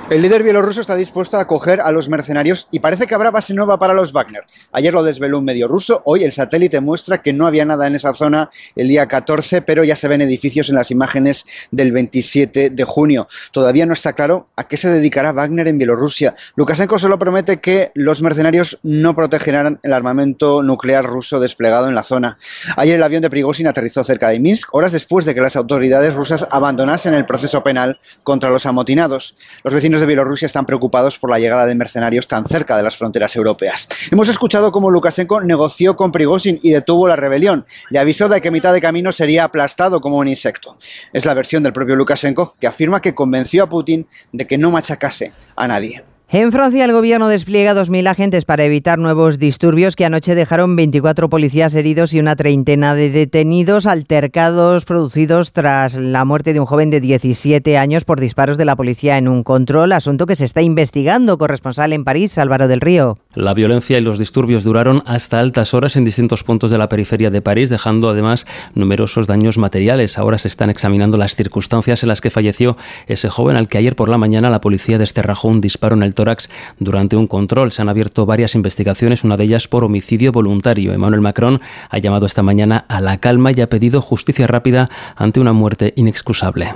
El 0.10 0.24
líder 0.24 0.41
bielorruso 0.41 0.82
está 0.82 0.95
dispuesto 0.95 1.38
a 1.38 1.41
acoger 1.41 1.82
a 1.82 1.91
los 1.91 2.10
mercenarios 2.10 2.67
y 2.72 2.80
parece 2.80 3.06
que 3.06 3.13
habrá 3.13 3.30
base 3.30 3.54
nueva 3.54 3.78
para 3.78 3.93
los 3.93 4.12
Wagner. 4.12 4.43
Ayer 4.72 4.91
lo 4.91 5.04
desveló 5.04 5.38
un 5.38 5.45
medio 5.45 5.67
ruso, 5.67 6.02
hoy 6.04 6.24
el 6.24 6.32
satélite 6.32 6.82
muestra 6.82 7.22
que 7.22 7.32
no 7.32 7.45
había 7.45 7.63
nada 7.63 7.86
en 7.86 7.93
esa 7.93 8.15
zona 8.15 8.50
el 8.76 8.88
día 8.88 9.08
14, 9.08 9.62
pero 9.62 9.84
ya 9.84 9.95
se 9.95 10.08
ven 10.08 10.22
edificios 10.22 10.69
en 10.69 10.76
las 10.76 10.89
imágenes 10.89 11.45
del 11.69 11.91
27 11.91 12.72
de 12.72 12.84
junio. 12.86 13.28
Todavía 13.52 13.86
no 13.86 13.93
está 13.93 14.13
claro 14.13 14.48
a 14.56 14.67
qué 14.67 14.78
se 14.78 14.89
dedicará 14.89 15.32
Wagner 15.32 15.67
en 15.67 15.78
Bielorrusia. 15.78 16.34
Lukashenko 16.56 16.98
solo 16.98 17.19
promete 17.19 17.58
que 17.58 17.91
los 17.93 18.24
mercenarios 18.24 18.80
no 18.82 19.13
protegerán 19.13 19.80
el 19.84 19.93
armamento 19.93 20.63
nuclear 20.63 21.06
ruso 21.06 21.39
desplegado 21.39 21.88
en 21.88 21.93
la 21.93 22.02
zona. 22.02 22.39
Ayer 22.78 22.95
el 22.95 23.04
avión 23.04 23.22
de 23.22 23.30
Prigozhin 23.30 23.67
aterrizó 23.67 24.04
cerca 24.04 24.30
de 24.30 24.39
Minsk, 24.39 24.74
horas 24.74 24.91
después 24.91 25.26
de 25.26 25.36
que 25.36 25.41
las 25.41 25.56
autoridades 25.56 26.15
rusas 26.15 26.48
abandonasen 26.50 27.13
el 27.13 27.28
proceso 27.28 27.62
penal 27.63 28.00
contra 28.24 28.50
los 28.50 28.65
amotinados. 28.65 29.36
Los 29.63 29.76
vecinos 29.76 29.99
de 30.00 30.06
Bielorrusia 30.06 30.46
están 30.46 30.66
preocupados 30.66 31.18
por 31.18 31.30
la 31.30 31.40
llegada 31.40 31.66
de 31.66 31.76
mercenarios 31.76 32.28
tan 32.28 32.46
cerca 32.46 32.78
de 32.78 32.84
las 32.84 32.98
fronteras 32.98 33.36
europeas. 33.36 33.88
Hemos 34.12 34.30
escuchado 34.30 34.72
cómo 34.72 34.90
Lukashenko 34.90 35.42
negoció 35.42 35.96
con 35.96 36.12
Prigozhin 36.12 36.60
y 36.64 36.72
detuvo 36.72 37.08
la 37.08 37.16
rebelión. 37.16 37.66
Le 37.90 38.00
avisó 38.00 38.30
de 38.30 38.42
que 38.42 38.52
mitad 38.52 38.74
de 38.74 38.82
camino 38.82 39.12
sería 39.12 39.44
aplastado 39.44 40.02
como 40.02 40.18
un 40.18 40.28
insecto. 40.28 40.78
Es 41.14 41.26
la 41.26 41.34
versión 41.34 41.64
del 41.64 41.74
propio 41.74 41.96
Lukashenko 41.96 42.56
que 42.60 42.68
afirma 42.68 43.02
que 43.02 43.16
convenció 43.16 43.64
a 43.64 43.70
Putin 43.70 44.08
de 44.32 44.48
que 44.48 44.58
no 44.58 44.72
machacase 44.72 45.34
a 45.56 45.68
nadie. 45.68 46.04
En 46.32 46.52
Francia, 46.52 46.86
el 46.86 46.92
gobierno 46.92 47.28
despliega 47.28 47.74
2.000 47.74 48.08
agentes 48.08 48.46
para 48.46 48.63
evitar 48.63 49.00
nuevos 49.00 49.39
disturbios 49.39 49.96
que 49.96 50.06
anoche 50.06 50.36
dejaron 50.36 50.76
24 50.76 51.28
policías 51.28 51.74
heridos 51.74 52.13
y 52.13 52.20
una 52.20 52.36
treintena 52.36 52.94
de 52.94 53.10
detenidos 53.10 53.88
altercados 53.88 54.86
producidos 54.86 55.54
tras 55.54 55.96
la 55.96 56.26
muerte 56.26 56.54
de 56.54 56.60
un 56.60 56.68
joven 56.68 56.92
de 56.92 57.02
17 57.02 57.80
años 57.80 58.06
por 58.06 58.20
disparos 58.20 58.60
de 58.60 58.65
la 58.65 58.76
policía 58.76 59.18
en 59.18 59.28
un 59.28 59.44
control, 59.44 59.92
asunto 59.92 60.28
que 60.28 60.36
se 60.36 60.46
está 60.46 60.62
investigando. 60.62 61.39
Corresponsal 61.39 61.94
en 61.94 62.04
París, 62.04 62.38
Álvaro 62.38 62.68
del 62.68 62.82
Río. 62.82 63.18
La 63.34 63.56
violencia 63.56 63.98
y 63.98 64.02
los 64.02 64.20
disturbios 64.20 64.63
duraron 64.63 65.02
hasta 65.08 65.39
altas 65.39 65.74
horas 65.74 65.96
en 65.96 66.06
distintos 66.06 66.44
puntos 66.44 66.70
de 66.70 66.78
la 66.78 66.89
periferia 66.89 67.32
de 67.32 67.42
París, 67.42 67.72
dejando 67.72 68.08
además 68.08 68.46
numerosos 68.76 69.26
daños 69.26 69.58
materiales. 69.58 70.20
Ahora 70.20 70.38
se 70.38 70.48
están 70.48 70.70
examinando 70.70 71.18
las 71.18 71.36
circunstancias 71.36 72.04
en 72.04 72.10
las 72.10 72.22
que 72.22 72.30
falleció 72.30 72.78
ese 73.08 73.30
joven 73.30 73.58
al 73.58 73.68
que 73.68 73.80
ayer 73.80 73.96
por 73.96 74.10
la 74.10 74.20
mañana 74.20 74.52
la 74.52 74.62
policía 74.62 75.00
desterrajó 75.00 75.48
un 75.48 75.60
disparo 75.60 75.96
en 75.96 76.04
el 76.04 76.18
tórax 76.19 76.49
durante 76.79 77.15
un 77.15 77.27
control. 77.27 77.71
Se 77.71 77.82
han 77.82 77.88
abierto 77.88 78.25
varias 78.25 78.53
investigaciones, 78.53 79.23
una 79.23 79.38
de 79.38 79.45
ellas 79.45 79.69
por 79.69 79.86
homicidio 79.86 80.34
voluntario. 80.34 80.91
Emmanuel 80.91 81.21
Macron 81.21 81.62
ha 81.89 81.97
llamado 81.97 82.25
esta 82.25 82.43
mañana 82.43 82.84
a 82.89 82.99
la 82.99 83.19
calma 83.19 83.53
y 83.53 83.62
ha 83.62 83.69
pedido 83.69 84.01
justicia 84.01 84.47
rápida 84.47 84.89
ante 85.15 85.39
una 85.39 85.53
muerte 85.53 85.93
inexcusable. 85.95 86.73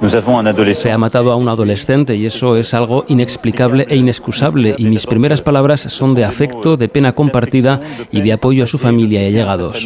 Se 0.74 0.92
ha 0.92 0.98
matado 0.98 1.34
a 1.34 1.36
un 1.36 1.50
adolescente 1.50 2.16
y 2.16 2.26
eso 2.26 2.56
es 2.56 2.74
algo 2.74 3.04
inexplicable 3.10 3.86
e 3.90 3.98
inexcusable. 3.98 4.76
Y 4.78 4.86
mis 4.86 5.06
primeras 5.06 5.42
palabras 5.42 5.82
son 5.82 6.16
de 6.16 6.24
afecto, 6.24 6.78
de 6.78 6.88
pena 6.88 7.12
compartida 7.12 7.82
y 8.14 8.22
de 8.22 8.32
apoyo 8.32 8.64
a 8.64 8.68
su 8.68 8.78
familia 8.78 9.24
y 9.24 9.28
allegados. 9.28 9.86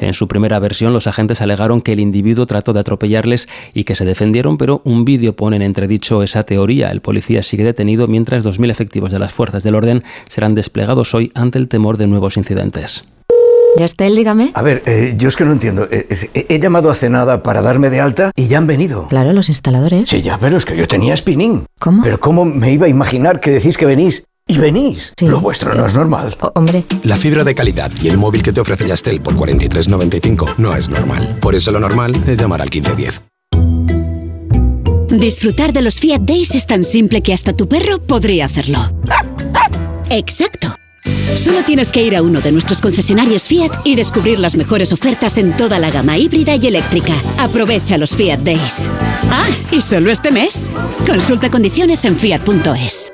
En 0.00 0.14
su 0.14 0.26
primera 0.26 0.58
versión, 0.58 0.94
los 0.94 1.06
agentes 1.06 1.42
alegaron 1.42 1.82
que 1.82 1.92
el 1.92 2.00
individuo 2.00 2.46
trató 2.46 2.72
de 2.72 2.80
atropellarles 2.80 3.46
y 3.74 3.84
que 3.84 3.94
se 3.94 4.06
defendieron, 4.06 4.56
pero 4.56 4.80
un 4.84 5.04
vídeo 5.04 5.36
pone 5.36 5.56
en 5.56 5.62
entredicho 5.62 6.22
esa 6.22 6.44
teoría. 6.44 6.90
El 6.90 7.02
policía 7.02 7.42
sigue 7.42 7.64
detenido 7.64 8.06
mientras 8.06 8.44
2.000 8.58 8.70
efectivos 8.70 9.10
de 9.10 9.18
las 9.18 9.32
fuerzas 9.32 9.62
del 9.62 9.74
orden 9.76 10.04
serán 10.28 10.54
desplegados 10.54 11.14
hoy 11.14 11.30
ante 11.34 11.58
el 11.58 11.68
temor 11.68 11.96
de 11.98 12.06
nuevos 12.06 12.36
incidentes. 12.36 13.04
¿Ya 13.76 13.86
está 13.86 14.06
él, 14.06 14.14
dígame? 14.14 14.52
A 14.54 14.62
ver, 14.62 14.82
eh, 14.86 15.14
yo 15.16 15.28
es 15.28 15.36
que 15.36 15.44
no 15.44 15.50
entiendo. 15.50 15.88
Eh, 15.90 16.06
he, 16.34 16.46
he 16.48 16.58
llamado 16.60 16.90
hace 16.90 17.10
nada 17.10 17.42
para 17.42 17.60
darme 17.60 17.90
de 17.90 18.00
alta 18.00 18.30
y 18.36 18.46
ya 18.46 18.58
han 18.58 18.68
venido. 18.68 19.08
Claro, 19.08 19.32
los 19.32 19.48
instaladores. 19.48 20.08
Sí, 20.08 20.22
ya, 20.22 20.38
pero 20.38 20.56
es 20.56 20.64
que 20.64 20.76
yo 20.76 20.86
tenía 20.86 21.16
spinning. 21.16 21.64
¿Cómo? 21.80 22.04
Pero 22.04 22.20
¿cómo 22.20 22.44
me 22.44 22.72
iba 22.72 22.86
a 22.86 22.88
imaginar 22.88 23.40
que 23.40 23.50
decís 23.50 23.76
que 23.76 23.84
venís? 23.86 24.24
Y 24.46 24.58
venís. 24.58 25.14
Lo 25.22 25.40
vuestro 25.40 25.74
no 25.74 25.86
es 25.86 25.94
normal. 25.94 26.36
hombre. 26.54 26.84
La 27.02 27.16
fibra 27.16 27.42
de 27.44 27.54
calidad 27.54 27.90
y 28.00 28.08
el 28.08 28.18
móvil 28.18 28.42
que 28.42 28.52
te 28.52 28.60
ofrece 28.60 28.86
Yastel 28.86 29.20
por 29.22 29.34
43.95 29.34 30.54
no 30.58 30.76
es 30.76 30.88
normal. 30.88 31.38
Por 31.40 31.54
eso 31.54 31.72
lo 31.72 31.80
normal 31.80 32.12
es 32.26 32.38
llamar 32.38 32.60
al 32.60 32.68
1510. 32.70 33.22
Disfrutar 35.18 35.72
de 35.72 35.82
los 35.82 36.00
Fiat 36.00 36.22
Days 36.22 36.54
es 36.54 36.66
tan 36.66 36.84
simple 36.84 37.22
que 37.22 37.32
hasta 37.32 37.52
tu 37.52 37.68
perro 37.68 38.00
podría 38.00 38.46
hacerlo. 38.46 38.78
Exacto. 40.10 40.74
Solo 41.36 41.62
tienes 41.64 41.92
que 41.92 42.02
ir 42.02 42.16
a 42.16 42.22
uno 42.22 42.40
de 42.40 42.52
nuestros 42.52 42.80
concesionarios 42.80 43.44
Fiat 43.44 43.72
y 43.84 43.96
descubrir 43.96 44.38
las 44.38 44.56
mejores 44.56 44.92
ofertas 44.92 45.38
en 45.38 45.56
toda 45.56 45.78
la 45.78 45.90
gama 45.90 46.18
híbrida 46.18 46.56
y 46.56 46.66
eléctrica. 46.66 47.14
Aprovecha 47.38 47.98
los 47.98 48.14
Fiat 48.14 48.40
Days. 48.40 48.88
Ah, 49.30 49.48
y 49.70 49.80
solo 49.80 50.10
este 50.10 50.30
mes. 50.30 50.70
Consulta 51.06 51.50
condiciones 51.50 52.04
en 52.04 52.16
fiat.es. 52.16 53.12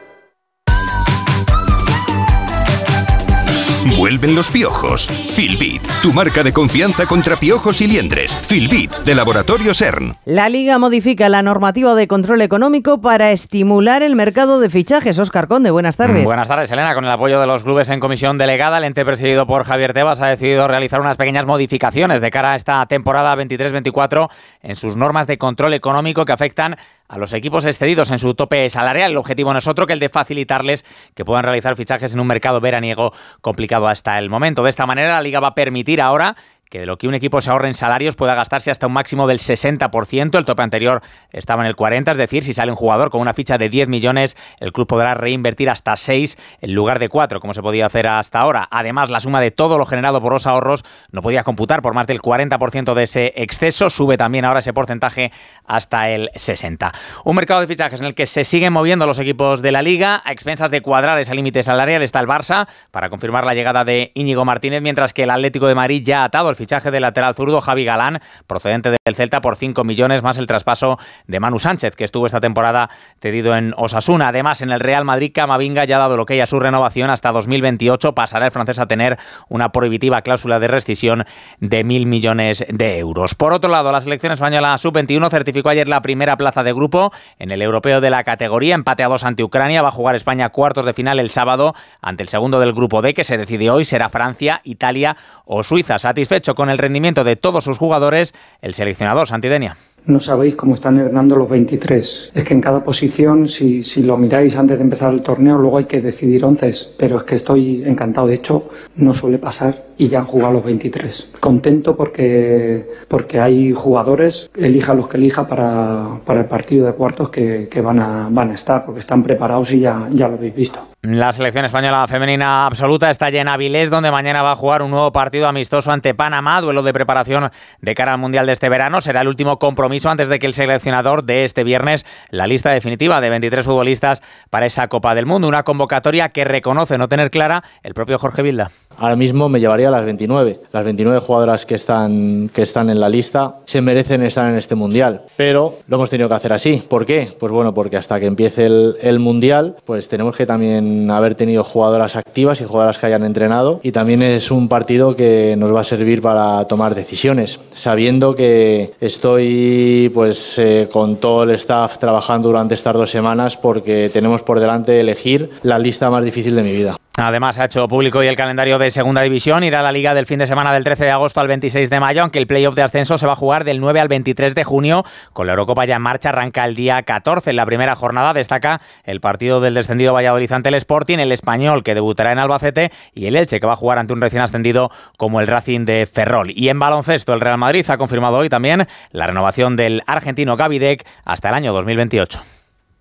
Vuelven 3.86 4.34
los 4.34 4.50
piojos. 4.50 5.08
Filbit, 5.32 5.80
tu 6.02 6.12
marca 6.12 6.42
de 6.42 6.52
confianza 6.52 7.06
contra 7.06 7.36
piojos 7.36 7.80
y 7.80 7.86
liendres. 7.86 8.36
Filbit, 8.36 8.94
de 9.06 9.14
Laboratorio 9.14 9.72
CERN. 9.72 10.16
La 10.26 10.50
Liga 10.50 10.78
modifica 10.78 11.30
la 11.30 11.42
normativa 11.42 11.94
de 11.94 12.06
control 12.06 12.42
económico 12.42 13.00
para 13.00 13.30
estimular 13.30 14.02
el 14.02 14.16
mercado 14.16 14.60
de 14.60 14.68
fichajes. 14.68 15.18
Oscar 15.18 15.48
Conde, 15.48 15.70
buenas 15.70 15.96
tardes. 15.96 16.24
Buenas 16.24 16.48
tardes, 16.48 16.70
Elena. 16.70 16.94
Con 16.94 17.06
el 17.06 17.10
apoyo 17.10 17.40
de 17.40 17.46
los 17.46 17.64
clubes 17.64 17.88
en 17.88 18.00
comisión 18.00 18.36
delegada, 18.36 18.76
el 18.76 18.84
ente 18.84 19.02
presidido 19.02 19.46
por 19.46 19.64
Javier 19.64 19.94
Tebas 19.94 20.20
ha 20.20 20.26
decidido 20.26 20.68
realizar 20.68 21.00
unas 21.00 21.16
pequeñas 21.16 21.46
modificaciones 21.46 22.20
de 22.20 22.30
cara 22.30 22.52
a 22.52 22.56
esta 22.56 22.84
temporada 22.84 23.34
23-24 23.34 24.28
en 24.62 24.74
sus 24.74 24.96
normas 24.96 25.26
de 25.26 25.38
control 25.38 25.72
económico 25.72 26.26
que 26.26 26.32
afectan 26.32 26.76
a 27.10 27.18
los 27.18 27.32
equipos 27.32 27.66
excedidos 27.66 28.12
en 28.12 28.20
su 28.20 28.34
tope 28.34 28.70
salarial. 28.70 29.10
El 29.10 29.16
objetivo 29.16 29.52
no 29.52 29.58
es 29.58 29.66
otro 29.66 29.86
que 29.86 29.92
el 29.92 29.98
de 29.98 30.08
facilitarles 30.08 30.84
que 31.14 31.24
puedan 31.24 31.42
realizar 31.42 31.76
fichajes 31.76 32.14
en 32.14 32.20
un 32.20 32.26
mercado 32.28 32.60
veraniego 32.60 33.12
complicado 33.40 33.88
hasta 33.88 34.16
el 34.18 34.30
momento. 34.30 34.62
De 34.62 34.70
esta 34.70 34.86
manera, 34.86 35.14
la 35.14 35.20
liga 35.20 35.40
va 35.40 35.48
a 35.48 35.54
permitir 35.54 36.00
ahora 36.00 36.36
que 36.70 36.78
de 36.78 36.86
lo 36.86 36.96
que 36.96 37.08
un 37.08 37.14
equipo 37.14 37.40
se 37.40 37.50
ahorre 37.50 37.68
en 37.68 37.74
salarios 37.74 38.14
pueda 38.14 38.34
gastarse 38.34 38.70
hasta 38.70 38.86
un 38.86 38.92
máximo 38.92 39.26
del 39.26 39.38
60%. 39.38 40.38
El 40.38 40.44
tope 40.44 40.62
anterior 40.62 41.02
estaba 41.32 41.62
en 41.62 41.68
el 41.68 41.76
40%, 41.76 42.12
es 42.12 42.16
decir, 42.16 42.44
si 42.44 42.54
sale 42.54 42.70
un 42.70 42.76
jugador 42.76 43.10
con 43.10 43.20
una 43.20 43.34
ficha 43.34 43.58
de 43.58 43.68
10 43.68 43.88
millones, 43.88 44.36
el 44.60 44.72
club 44.72 44.86
podrá 44.86 45.14
reinvertir 45.14 45.68
hasta 45.68 45.96
6 45.96 46.38
en 46.60 46.74
lugar 46.74 47.00
de 47.00 47.08
4, 47.08 47.40
como 47.40 47.54
se 47.54 47.60
podía 47.60 47.86
hacer 47.86 48.06
hasta 48.06 48.38
ahora. 48.38 48.68
Además, 48.70 49.10
la 49.10 49.18
suma 49.18 49.40
de 49.40 49.50
todo 49.50 49.78
lo 49.78 49.84
generado 49.84 50.20
por 50.20 50.32
los 50.32 50.46
ahorros 50.46 50.84
no 51.10 51.22
podía 51.22 51.42
computar 51.42 51.82
por 51.82 51.92
más 51.92 52.06
del 52.06 52.22
40% 52.22 52.94
de 52.94 53.02
ese 53.02 53.32
exceso. 53.36 53.90
Sube 53.90 54.16
también 54.16 54.44
ahora 54.44 54.60
ese 54.60 54.72
porcentaje 54.72 55.32
hasta 55.66 56.08
el 56.10 56.30
60%. 56.34 56.92
Un 57.24 57.36
mercado 57.36 57.60
de 57.60 57.66
fichajes 57.66 58.00
en 58.00 58.06
el 58.06 58.14
que 58.14 58.26
se 58.26 58.44
siguen 58.44 58.72
moviendo 58.72 59.06
los 59.06 59.18
equipos 59.18 59.60
de 59.60 59.72
la 59.72 59.82
liga. 59.82 60.22
A 60.24 60.30
expensas 60.30 60.70
de 60.70 60.82
cuadrar 60.82 61.18
ese 61.18 61.34
límite 61.34 61.64
salarial 61.64 62.02
está 62.02 62.20
el 62.20 62.28
Barça 62.28 62.68
para 62.92 63.10
confirmar 63.10 63.44
la 63.44 63.54
llegada 63.54 63.84
de 63.84 64.12
Íñigo 64.14 64.44
Martínez, 64.44 64.82
mientras 64.82 65.12
que 65.12 65.24
el 65.24 65.30
Atlético 65.30 65.66
de 65.66 65.74
Madrid 65.74 66.02
ya 66.04 66.22
ha 66.22 66.24
atado 66.24 66.48
el 66.50 66.56
fichaje 66.60 66.90
del 66.90 67.00
lateral 67.00 67.34
zurdo 67.34 67.62
Javi 67.62 67.86
Galán, 67.86 68.20
procedente 68.46 68.90
del 68.90 69.14
Celta 69.14 69.40
por 69.40 69.56
5 69.56 69.82
millones, 69.82 70.22
más 70.22 70.36
el 70.36 70.46
traspaso 70.46 70.98
de 71.26 71.40
Manu 71.40 71.58
Sánchez, 71.58 71.96
que 71.96 72.04
estuvo 72.04 72.26
esta 72.26 72.38
temporada 72.38 72.90
cedido 73.18 73.56
en 73.56 73.72
Osasuna. 73.78 74.28
Además, 74.28 74.60
en 74.60 74.70
el 74.70 74.80
Real 74.80 75.06
Madrid, 75.06 75.32
Camavinga 75.34 75.86
ya 75.86 75.96
ha 75.96 76.00
dado 76.00 76.18
lo 76.18 76.26
que 76.26 76.40
a 76.42 76.46
su 76.46 76.60
renovación 76.60 77.08
hasta 77.08 77.32
2028. 77.32 78.14
Pasará 78.14 78.44
el 78.44 78.52
francés 78.52 78.78
a 78.78 78.86
tener 78.86 79.18
una 79.48 79.70
prohibitiva 79.72 80.20
cláusula 80.20 80.60
de 80.60 80.68
rescisión 80.68 81.24
de 81.60 81.82
mil 81.82 82.04
millones 82.04 82.62
de 82.68 82.98
euros. 82.98 83.34
Por 83.34 83.54
otro 83.54 83.70
lado, 83.70 83.90
la 83.90 84.00
selección 84.00 84.32
española 84.32 84.76
sub-21 84.76 85.30
certificó 85.30 85.70
ayer 85.70 85.88
la 85.88 86.02
primera 86.02 86.36
plaza 86.36 86.62
de 86.62 86.74
grupo 86.74 87.10
en 87.38 87.52
el 87.52 87.62
europeo 87.62 88.02
de 88.02 88.10
la 88.10 88.22
categoría, 88.22 88.74
empate 88.74 89.02
a 89.02 89.08
dos 89.08 89.24
ante 89.24 89.42
Ucrania. 89.42 89.80
Va 89.80 89.88
a 89.88 89.92
jugar 89.92 90.14
España 90.14 90.50
cuartos 90.50 90.84
de 90.84 90.92
final 90.92 91.18
el 91.18 91.30
sábado 91.30 91.74
ante 92.02 92.22
el 92.22 92.28
segundo 92.28 92.60
del 92.60 92.74
grupo 92.74 93.00
D, 93.00 93.14
que 93.14 93.24
se 93.24 93.38
decide 93.38 93.70
hoy, 93.70 93.86
será 93.86 94.10
Francia, 94.10 94.60
Italia 94.64 95.16
o 95.46 95.62
Suiza. 95.62 95.98
Satisfecho 95.98 96.49
con 96.54 96.70
el 96.70 96.78
rendimiento 96.78 97.24
de 97.24 97.36
todos 97.36 97.64
sus 97.64 97.78
jugadores, 97.78 98.32
el 98.62 98.74
seleccionador 98.74 99.26
Santidenia. 99.26 99.76
No 100.06 100.18
sabéis 100.18 100.56
cómo 100.56 100.74
están 100.74 100.98
hernando 100.98 101.36
los 101.36 101.48
23. 101.48 102.32
Es 102.34 102.44
que 102.44 102.54
en 102.54 102.60
cada 102.60 102.82
posición, 102.82 103.48
si, 103.48 103.82
si, 103.82 104.02
lo 104.02 104.16
miráis 104.16 104.56
antes 104.56 104.78
de 104.78 104.84
empezar 104.84 105.12
el 105.12 105.22
torneo, 105.22 105.58
luego 105.58 105.78
hay 105.78 105.84
que 105.84 106.00
decidir 106.00 106.44
11. 106.44 106.72
Pero 106.96 107.18
es 107.18 107.24
que 107.24 107.34
estoy 107.36 107.82
encantado. 107.84 108.26
De 108.26 108.34
hecho, 108.34 108.70
no 108.96 109.12
suele 109.12 109.38
pasar 109.38 109.89
y 110.00 110.08
ya 110.08 110.20
han 110.20 110.24
jugado 110.24 110.54
los 110.54 110.64
23. 110.64 111.32
Contento 111.40 111.94
porque, 111.94 112.88
porque 113.06 113.38
hay 113.38 113.74
jugadores, 113.74 114.50
elija 114.56 114.94
los 114.94 115.08
que 115.08 115.18
elija 115.18 115.46
para, 115.46 116.06
para 116.24 116.40
el 116.40 116.46
partido 116.46 116.86
de 116.86 116.94
cuartos 116.94 117.28
que, 117.28 117.68
que, 117.70 117.82
van, 117.82 118.00
a, 118.00 118.28
van 118.30 118.50
a 118.50 118.54
estar, 118.54 118.86
porque 118.86 119.00
están 119.00 119.22
preparados 119.22 119.70
y 119.72 119.80
ya, 119.80 120.08
ya 120.10 120.26
lo 120.26 120.36
habéis 120.36 120.54
visto. 120.54 120.80
La 121.02 121.32
selección 121.32 121.66
española 121.66 122.06
femenina 122.06 122.64
absoluta 122.64 123.10
está 123.10 123.28
ya 123.28 123.42
en 123.42 123.48
Avilés, 123.48 123.90
donde 123.90 124.10
mañana 124.10 124.42
va 124.42 124.52
a 124.52 124.56
jugar 124.56 124.80
un 124.80 124.90
nuevo 124.90 125.12
partido 125.12 125.48
amistoso 125.48 125.92
ante 125.92 126.14
Panamá, 126.14 126.62
duelo 126.62 126.82
de 126.82 126.94
preparación 126.94 127.50
de 127.82 127.94
cara 127.94 128.14
al 128.14 128.18
Mundial 128.18 128.46
de 128.46 128.52
este 128.52 128.70
verano. 128.70 129.02
Será 129.02 129.20
el 129.20 129.28
último 129.28 129.58
compromiso 129.58 130.08
antes 130.08 130.28
de 130.28 130.38
que 130.38 130.46
el 130.46 130.54
seleccionador 130.54 131.24
de 131.24 131.44
este 131.44 131.62
viernes 131.62 132.06
la 132.30 132.46
lista 132.46 132.70
definitiva 132.70 133.20
de 133.20 133.28
23 133.28 133.66
futbolistas 133.66 134.22
para 134.48 134.64
esa 134.64 134.88
Copa 134.88 135.14
del 135.14 135.26
Mundo. 135.26 135.46
Una 135.46 135.62
convocatoria 135.62 136.30
que 136.30 136.44
reconoce 136.44 136.96
no 136.96 137.08
tener 137.08 137.30
clara 137.30 137.64
el 137.82 137.92
propio 137.92 138.18
Jorge 138.18 138.40
Vilda. 138.40 138.70
Ahora 138.96 139.16
mismo 139.16 139.48
me 139.48 139.60
llevaría 139.60 139.88
a 139.88 139.90
las 139.90 140.04
29. 140.04 140.60
Las 140.72 140.84
29 140.84 141.20
jugadoras 141.20 141.64
que 141.64 141.74
están, 141.74 142.50
que 142.52 142.62
están 142.62 142.90
en 142.90 143.00
la 143.00 143.08
lista 143.08 143.56
se 143.64 143.80
merecen 143.80 144.22
estar 144.22 144.50
en 144.50 144.58
este 144.58 144.74
Mundial. 144.74 145.22
Pero 145.36 145.78
lo 145.86 145.96
hemos 145.96 146.10
tenido 146.10 146.28
que 146.28 146.34
hacer 146.34 146.52
así. 146.52 146.82
¿Por 146.86 147.06
qué? 147.06 147.32
Pues 147.38 147.50
bueno, 147.50 147.72
porque 147.72 147.96
hasta 147.96 148.20
que 148.20 148.26
empiece 148.26 148.66
el, 148.66 148.96
el 149.00 149.18
Mundial, 149.18 149.76
pues 149.84 150.08
tenemos 150.08 150.36
que 150.36 150.46
también 150.46 151.10
haber 151.10 151.34
tenido 151.34 151.64
jugadoras 151.64 152.16
activas 152.16 152.60
y 152.60 152.64
jugadoras 152.64 152.98
que 152.98 153.06
hayan 153.06 153.24
entrenado 153.24 153.80
y 153.82 153.92
también 153.92 154.22
es 154.22 154.50
un 154.50 154.68
partido 154.68 155.16
que 155.16 155.54
nos 155.56 155.74
va 155.74 155.80
a 155.80 155.84
servir 155.84 156.20
para 156.20 156.66
tomar 156.66 156.94
decisiones, 156.94 157.60
sabiendo 157.74 158.34
que 158.34 158.92
estoy 159.00 160.10
pues 160.14 160.58
eh, 160.58 160.88
con 160.92 161.16
todo 161.16 161.44
el 161.44 161.50
staff 161.50 161.98
trabajando 161.98 162.48
durante 162.48 162.74
estas 162.74 162.94
dos 162.94 163.10
semanas 163.10 163.56
porque 163.56 164.10
tenemos 164.10 164.42
por 164.42 164.60
delante 164.60 165.00
elegir 165.00 165.50
la 165.62 165.78
lista 165.78 166.10
más 166.10 166.24
difícil 166.24 166.54
de 166.56 166.62
mi 166.62 166.72
vida. 166.72 166.96
Además, 167.16 167.58
ha 167.58 167.64
hecho 167.64 167.88
público 167.88 168.20
hoy 168.20 168.28
el 168.28 168.36
calendario 168.36 168.78
de 168.78 168.90
Segunda 168.90 169.22
División. 169.22 169.64
Irá 169.64 169.80
a 169.80 169.82
la 169.82 169.92
Liga 169.92 170.14
del 170.14 170.26
fin 170.26 170.38
de 170.38 170.46
semana 170.46 170.72
del 170.72 170.84
13 170.84 171.04
de 171.04 171.10
agosto 171.10 171.40
al 171.40 171.48
26 171.48 171.90
de 171.90 172.00
mayo, 172.00 172.22
aunque 172.22 172.38
el 172.38 172.46
playoff 172.46 172.74
de 172.74 172.82
ascenso 172.82 173.18
se 173.18 173.26
va 173.26 173.32
a 173.32 173.36
jugar 173.36 173.64
del 173.64 173.80
9 173.80 174.00
al 174.00 174.08
23 174.08 174.54
de 174.54 174.64
junio. 174.64 175.04
Con 175.32 175.46
la 175.46 175.52
Eurocopa 175.52 175.84
ya 175.84 175.96
en 175.96 176.02
marcha, 176.02 176.28
arranca 176.28 176.64
el 176.64 176.74
día 176.74 177.02
14. 177.02 177.50
En 177.50 177.56
la 177.56 177.66
primera 177.66 177.96
jornada 177.96 178.32
destaca 178.32 178.80
el 179.04 179.20
partido 179.20 179.60
del 179.60 179.74
descendido 179.74 180.14
Valladolid 180.14 180.50
ante 180.52 180.68
el 180.68 180.76
Sporting, 180.76 181.18
el 181.18 181.32
Español 181.32 181.82
que 181.82 181.94
debutará 181.94 182.32
en 182.32 182.38
Albacete 182.38 182.92
y 183.12 183.26
el 183.26 183.36
Elche 183.36 183.60
que 183.60 183.66
va 183.66 183.72
a 183.72 183.76
jugar 183.76 183.98
ante 183.98 184.12
un 184.12 184.20
recién 184.20 184.42
ascendido 184.42 184.90
como 185.18 185.40
el 185.40 185.48
Racing 185.48 185.84
de 185.84 186.06
Ferrol. 186.06 186.52
Y 186.54 186.68
en 186.68 186.78
baloncesto, 186.78 187.34
el 187.34 187.40
Real 187.40 187.58
Madrid 187.58 187.84
ha 187.90 187.98
confirmado 187.98 188.38
hoy 188.38 188.48
también 188.48 188.86
la 189.10 189.26
renovación 189.26 189.76
del 189.76 190.02
argentino 190.06 190.56
Gavidec 190.56 191.04
hasta 191.24 191.48
el 191.48 191.54
año 191.56 191.72
2028. 191.72 192.59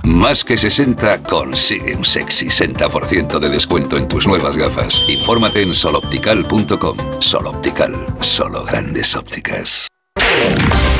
Más 0.04 0.44
que 0.44 0.58
60 0.58 1.24
consigue 1.24 1.96
un 1.96 2.06
sexy 2.06 2.48
60% 2.48 3.40
de 3.40 3.50
descuento 3.50 3.98
en 3.98 4.08
tus 4.08 4.28
nuevas 4.28 4.56
gafas. 4.56 5.02
Infórmate 5.08 5.64
en 5.64 5.74
soloptical.com. 5.74 6.98
Soloptical, 7.20 7.94
solo 8.20 8.64
grandes 8.64 9.16
ópticas. 9.16 9.88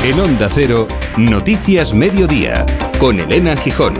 En 0.02 0.18
Onda 0.18 0.48
Cero, 0.50 0.88
Noticias 1.18 1.92
Mediodía, 1.92 2.64
con 2.98 3.20
Elena 3.20 3.54
Gijón. 3.54 3.92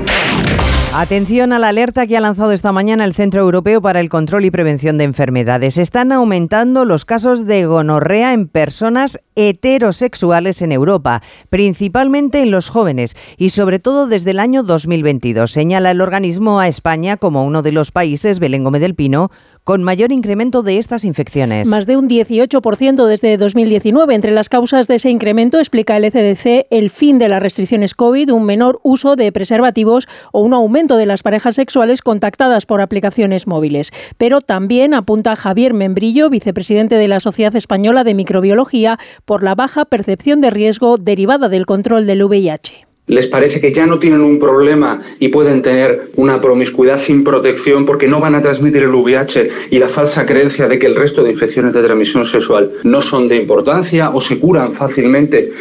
Atención 0.95 1.53
a 1.53 1.59
la 1.59 1.69
alerta 1.69 2.07
que 2.07 2.17
ha 2.17 2.21
lanzado 2.21 2.53
esta 2.53 2.73
mañana 2.73 3.05
el 3.05 3.15
Centro 3.15 3.43
Europeo 3.43 3.83
para 3.83 4.01
el 4.01 4.09
Control 4.09 4.47
y 4.47 4.51
Prevención 4.51 4.97
de 4.97 5.05
Enfermedades. 5.05 5.77
Están 5.77 6.11
aumentando 6.11 6.87
los 6.87 7.05
casos 7.05 7.45
de 7.45 7.67
gonorrea 7.67 8.33
en 8.33 8.49
personas 8.49 9.21
heterosexuales 9.37 10.63
en 10.63 10.73
Europa, 10.73 11.23
principalmente 11.51 12.43
en 12.43 12.51
los 12.51 12.71
jóvenes 12.71 13.15
y 13.37 13.51
sobre 13.51 13.79
todo 13.79 14.07
desde 14.07 14.31
el 14.31 14.41
año 14.41 14.63
2022. 14.63 15.53
Señala 15.53 15.91
el 15.91 16.01
organismo 16.01 16.61
a 16.61 16.67
España 16.67 17.19
como 17.19 17.45
uno 17.45 17.61
de 17.63 17.73
los 17.73 17.93
países, 17.93 18.41
Belén 18.41 18.65
Gómez 18.65 18.81
del 18.81 18.95
Pino, 18.95 19.31
con 19.71 19.85
mayor 19.85 20.11
incremento 20.11 20.65
de 20.65 20.79
estas 20.79 21.05
infecciones. 21.05 21.69
Más 21.69 21.87
de 21.87 21.97
un 21.97 22.09
18% 22.09 23.07
desde 23.07 23.37
2019. 23.37 24.17
Entre 24.17 24.33
las 24.33 24.49
causas 24.49 24.89
de 24.89 24.97
ese 24.97 25.11
incremento, 25.11 25.61
explica 25.61 25.97
el 25.97 26.03
ECDC, 26.03 26.67
el 26.71 26.91
fin 26.91 27.21
de 27.21 27.29
las 27.29 27.41
restricciones 27.41 27.95
COVID, 27.95 28.33
un 28.33 28.47
menor 28.47 28.81
uso 28.83 29.15
de 29.15 29.31
preservativos 29.31 30.09
o 30.33 30.41
un 30.41 30.55
aumento 30.55 30.97
de 30.97 31.07
las 31.07 31.23
parejas 31.23 31.55
sexuales 31.55 32.03
contactadas 32.03 32.67
por 32.67 32.81
aplicaciones 32.81 33.47
móviles. 33.47 33.93
Pero 34.19 34.41
también 34.41 34.93
apunta 34.93 35.37
Javier 35.37 35.73
Membrillo, 35.73 36.31
vicepresidente 36.31 36.97
de 36.97 37.07
la 37.07 37.21
Sociedad 37.21 37.55
Española 37.55 38.03
de 38.03 38.15
Microbiología, 38.15 38.99
por 39.25 39.45
la 39.45 39.55
baja 39.55 39.85
percepción 39.85 40.41
de 40.41 40.51
riesgo 40.51 40.97
derivada 40.97 41.49
del 41.49 41.67
control 41.67 42.09
del 42.09 42.25
VIH 42.25 42.89
les 43.07 43.27
parece 43.27 43.61
que 43.61 43.73
ya 43.73 43.87
no 43.87 43.99
tienen 43.99 44.21
un 44.21 44.39
problema 44.39 45.03
y 45.19 45.29
pueden 45.29 45.63
tener 45.63 46.11
una 46.17 46.41
promiscuidad 46.41 46.99
sin 46.99 47.25
protección 47.25 47.85
porque 47.85 48.07
no 48.07 48.21
van 48.21 48.35
a 48.35 48.43
transmitir 48.43 48.85
el 48.85 48.95
VIH 48.95 49.51
y 49.71 49.79
la 49.79 49.89
falsa 49.89 50.25
creencia 50.27 50.69
de 50.69 50.79
que 50.79 50.87
el 50.87 50.95
resto 50.95 51.23
de 51.23 51.33
infecciones 51.33 51.75
de 51.75 51.83
transmisión 51.83 52.25
sexual 52.25 52.71
no 52.85 53.01
son 53.01 53.29
de 53.29 53.37
importancia 53.37 54.11
o 54.11 54.21
se 54.21 54.39
curan 54.39 54.73
fácilmente. 54.73 55.53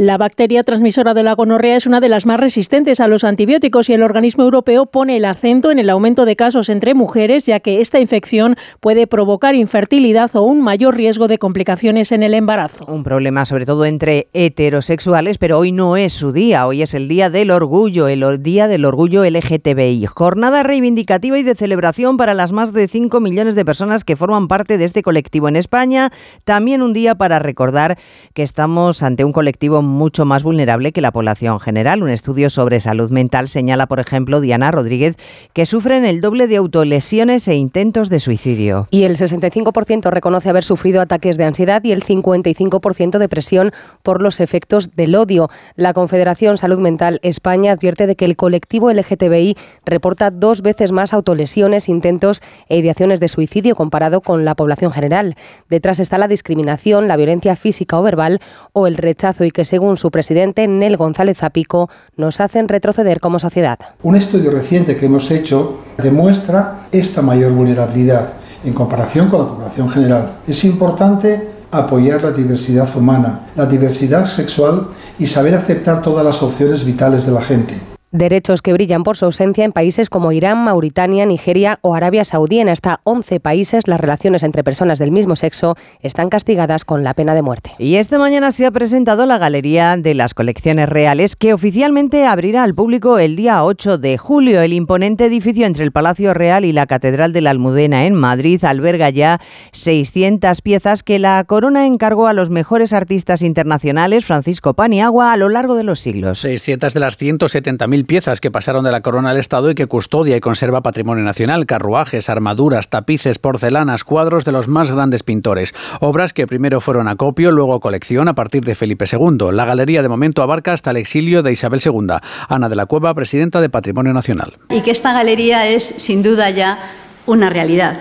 La 0.00 0.16
bacteria 0.16 0.62
transmisora 0.62 1.12
de 1.12 1.24
la 1.24 1.34
gonorrea 1.34 1.76
es 1.76 1.88
una 1.88 1.98
de 1.98 2.08
las 2.08 2.24
más 2.24 2.38
resistentes 2.38 3.00
a 3.00 3.08
los 3.08 3.24
antibióticos 3.24 3.88
y 3.88 3.94
el 3.94 4.04
organismo 4.04 4.44
europeo 4.44 4.86
pone 4.86 5.16
el 5.16 5.24
acento 5.24 5.72
en 5.72 5.80
el 5.80 5.90
aumento 5.90 6.24
de 6.24 6.36
casos 6.36 6.68
entre 6.68 6.94
mujeres, 6.94 7.46
ya 7.46 7.58
que 7.58 7.80
esta 7.80 7.98
infección 7.98 8.54
puede 8.78 9.08
provocar 9.08 9.56
infertilidad 9.56 10.30
o 10.36 10.42
un 10.42 10.62
mayor 10.62 10.96
riesgo 10.96 11.26
de 11.26 11.38
complicaciones 11.38 12.12
en 12.12 12.22
el 12.22 12.34
embarazo. 12.34 12.84
Un 12.86 13.02
problema 13.02 13.44
sobre 13.44 13.66
todo 13.66 13.84
entre 13.86 14.28
heterosexuales, 14.34 15.36
pero 15.36 15.58
hoy 15.58 15.72
no 15.72 15.96
es 15.96 16.12
su 16.12 16.30
día, 16.30 16.68
hoy 16.68 16.82
es 16.82 16.94
el 16.94 17.08
día 17.08 17.28
del 17.28 17.50
orgullo, 17.50 18.06
el 18.06 18.40
día 18.40 18.68
del 18.68 18.84
orgullo 18.84 19.24
LGTBI. 19.24 20.06
Jornada 20.06 20.62
reivindicativa 20.62 21.40
y 21.40 21.42
de 21.42 21.56
celebración 21.56 22.16
para 22.16 22.34
las 22.34 22.52
más 22.52 22.72
de 22.72 22.86
5 22.86 23.18
millones 23.18 23.56
de 23.56 23.64
personas 23.64 24.04
que 24.04 24.14
forman 24.14 24.46
parte 24.46 24.78
de 24.78 24.84
este 24.84 25.02
colectivo 25.02 25.48
en 25.48 25.56
España. 25.56 26.12
También 26.44 26.82
un 26.82 26.92
día 26.92 27.16
para 27.16 27.40
recordar 27.40 27.98
que 28.32 28.44
estamos 28.44 29.02
ante 29.02 29.24
un 29.24 29.32
colectivo 29.32 29.87
mucho 29.88 30.24
más 30.24 30.42
vulnerable 30.42 30.92
que 30.92 31.00
la 31.00 31.10
población 31.10 31.58
general. 31.60 32.02
Un 32.02 32.10
estudio 32.10 32.50
sobre 32.50 32.80
salud 32.80 33.10
mental 33.10 33.48
señala, 33.48 33.86
por 33.86 34.00
ejemplo, 34.00 34.40
Diana 34.40 34.70
Rodríguez, 34.70 35.16
que 35.52 35.66
sufren 35.66 36.04
el 36.04 36.20
doble 36.20 36.46
de 36.46 36.56
autolesiones 36.56 37.48
e 37.48 37.56
intentos 37.56 38.08
de 38.08 38.20
suicidio. 38.20 38.88
Y 38.90 39.04
el 39.04 39.16
65% 39.16 40.10
reconoce 40.10 40.48
haber 40.50 40.64
sufrido 40.64 41.00
ataques 41.00 41.36
de 41.36 41.44
ansiedad 41.44 41.82
y 41.84 41.92
el 41.92 42.04
55% 42.04 43.18
depresión 43.18 43.72
por 44.02 44.22
los 44.22 44.40
efectos 44.40 44.94
del 44.94 45.14
odio. 45.14 45.48
La 45.76 45.94
Confederación 45.94 46.58
Salud 46.58 46.78
Mental 46.78 47.18
España 47.22 47.72
advierte 47.72 48.06
de 48.06 48.16
que 48.16 48.24
el 48.24 48.36
colectivo 48.36 48.92
LGTBI 48.92 49.56
reporta 49.84 50.30
dos 50.30 50.62
veces 50.62 50.92
más 50.92 51.12
autolesiones, 51.12 51.88
intentos 51.88 52.42
e 52.68 52.78
ideaciones 52.78 53.20
de 53.20 53.28
suicidio 53.28 53.74
comparado 53.74 54.20
con 54.20 54.44
la 54.44 54.54
población 54.54 54.92
general. 54.92 55.34
Detrás 55.68 55.98
está 56.00 56.18
la 56.18 56.28
discriminación, 56.28 57.08
la 57.08 57.16
violencia 57.16 57.56
física 57.56 57.98
o 57.98 58.02
verbal 58.02 58.40
o 58.72 58.86
el 58.86 58.96
rechazo 58.96 59.44
y 59.44 59.50
que 59.50 59.64
se 59.64 59.77
según 59.78 59.96
su 59.96 60.10
presidente, 60.10 60.66
Nel 60.66 60.96
González 60.96 61.38
Zapico, 61.38 61.88
nos 62.16 62.40
hacen 62.40 62.66
retroceder 62.66 63.20
como 63.20 63.38
sociedad. 63.38 63.78
Un 64.02 64.16
estudio 64.16 64.50
reciente 64.50 64.96
que 64.96 65.06
hemos 65.06 65.30
hecho 65.30 65.78
demuestra 66.02 66.88
esta 66.90 67.22
mayor 67.22 67.52
vulnerabilidad 67.52 68.30
en 68.64 68.72
comparación 68.72 69.28
con 69.28 69.38
la 69.38 69.46
población 69.46 69.88
general. 69.88 70.32
Es 70.48 70.64
importante 70.64 71.48
apoyar 71.70 72.24
la 72.24 72.32
diversidad 72.32 72.88
humana, 72.96 73.46
la 73.54 73.66
diversidad 73.66 74.24
sexual 74.24 74.88
y 75.16 75.28
saber 75.28 75.54
aceptar 75.54 76.02
todas 76.02 76.24
las 76.24 76.42
opciones 76.42 76.84
vitales 76.84 77.24
de 77.24 77.30
la 77.30 77.42
gente. 77.42 77.74
Derechos 78.10 78.62
que 78.62 78.72
brillan 78.72 79.02
por 79.02 79.18
su 79.18 79.26
ausencia 79.26 79.66
en 79.66 79.72
países 79.72 80.08
como 80.08 80.32
Irán, 80.32 80.64
Mauritania, 80.64 81.26
Nigeria 81.26 81.78
o 81.82 81.94
Arabia 81.94 82.24
Saudí. 82.24 82.58
En 82.58 82.70
hasta 82.70 83.00
11 83.04 83.38
países 83.38 83.86
las 83.86 84.00
relaciones 84.00 84.42
entre 84.42 84.64
personas 84.64 84.98
del 84.98 85.12
mismo 85.12 85.36
sexo 85.36 85.76
están 86.00 86.30
castigadas 86.30 86.86
con 86.86 87.04
la 87.04 87.12
pena 87.12 87.34
de 87.34 87.42
muerte. 87.42 87.72
Y 87.78 87.96
esta 87.96 88.18
mañana 88.18 88.50
se 88.50 88.64
ha 88.64 88.70
presentado 88.70 89.26
la 89.26 89.36
Galería 89.36 89.94
de 89.98 90.14
las 90.14 90.32
Colecciones 90.32 90.88
Reales 90.88 91.36
que 91.36 91.52
oficialmente 91.52 92.24
abrirá 92.24 92.62
al 92.62 92.74
público 92.74 93.18
el 93.18 93.36
día 93.36 93.62
8 93.62 93.98
de 93.98 94.16
julio. 94.16 94.62
El 94.62 94.72
imponente 94.72 95.26
edificio 95.26 95.66
entre 95.66 95.84
el 95.84 95.92
Palacio 95.92 96.32
Real 96.32 96.64
y 96.64 96.72
la 96.72 96.86
Catedral 96.86 97.34
de 97.34 97.42
la 97.42 97.50
Almudena 97.50 98.06
en 98.06 98.14
Madrid 98.14 98.64
alberga 98.64 99.10
ya 99.10 99.38
600 99.72 100.62
piezas 100.62 101.02
que 101.02 101.18
la 101.18 101.44
corona 101.44 101.86
encargó 101.86 102.26
a 102.26 102.32
los 102.32 102.48
mejores 102.48 102.94
artistas 102.94 103.42
internacionales 103.42 104.24
Francisco 104.24 104.72
Paniagua 104.72 105.32
a 105.32 105.36
lo 105.36 105.50
largo 105.50 105.74
de 105.74 105.84
los 105.84 106.00
siglos. 106.00 106.38
600 106.38 106.94
de 106.94 107.00
las 107.00 107.18
170.000 107.20 107.97
piezas 108.06 108.40
que 108.40 108.50
pasaron 108.50 108.84
de 108.84 108.90
la 108.90 109.00
corona 109.00 109.30
al 109.30 109.36
Estado 109.38 109.70
y 109.70 109.74
que 109.74 109.86
custodia 109.86 110.36
y 110.36 110.40
conserva 110.40 110.82
patrimonio 110.82 111.24
nacional, 111.24 111.66
carruajes, 111.66 112.28
armaduras, 112.28 112.88
tapices, 112.88 113.38
porcelanas, 113.38 114.04
cuadros 114.04 114.44
de 114.44 114.52
los 114.52 114.68
más 114.68 114.90
grandes 114.90 115.22
pintores. 115.22 115.74
Obras 116.00 116.32
que 116.32 116.46
primero 116.46 116.80
fueron 116.80 117.08
acopio, 117.08 117.50
luego 117.50 117.80
colección 117.80 118.28
a 118.28 118.34
partir 118.34 118.64
de 118.64 118.74
Felipe 118.74 119.04
II. 119.10 119.52
La 119.52 119.64
galería 119.64 120.02
de 120.02 120.08
momento 120.08 120.42
abarca 120.42 120.72
hasta 120.72 120.90
el 120.90 120.96
exilio 120.98 121.42
de 121.42 121.52
Isabel 121.52 121.80
II. 121.84 122.18
Ana 122.48 122.68
de 122.68 122.76
la 122.76 122.86
Cueva, 122.86 123.14
presidenta 123.14 123.60
de 123.60 123.68
Patrimonio 123.68 124.12
Nacional. 124.12 124.56
Y 124.70 124.82
que 124.82 124.90
esta 124.90 125.12
galería 125.12 125.68
es 125.68 125.84
sin 125.84 126.22
duda 126.22 126.50
ya 126.50 126.78
una 127.26 127.50
realidad. 127.50 127.96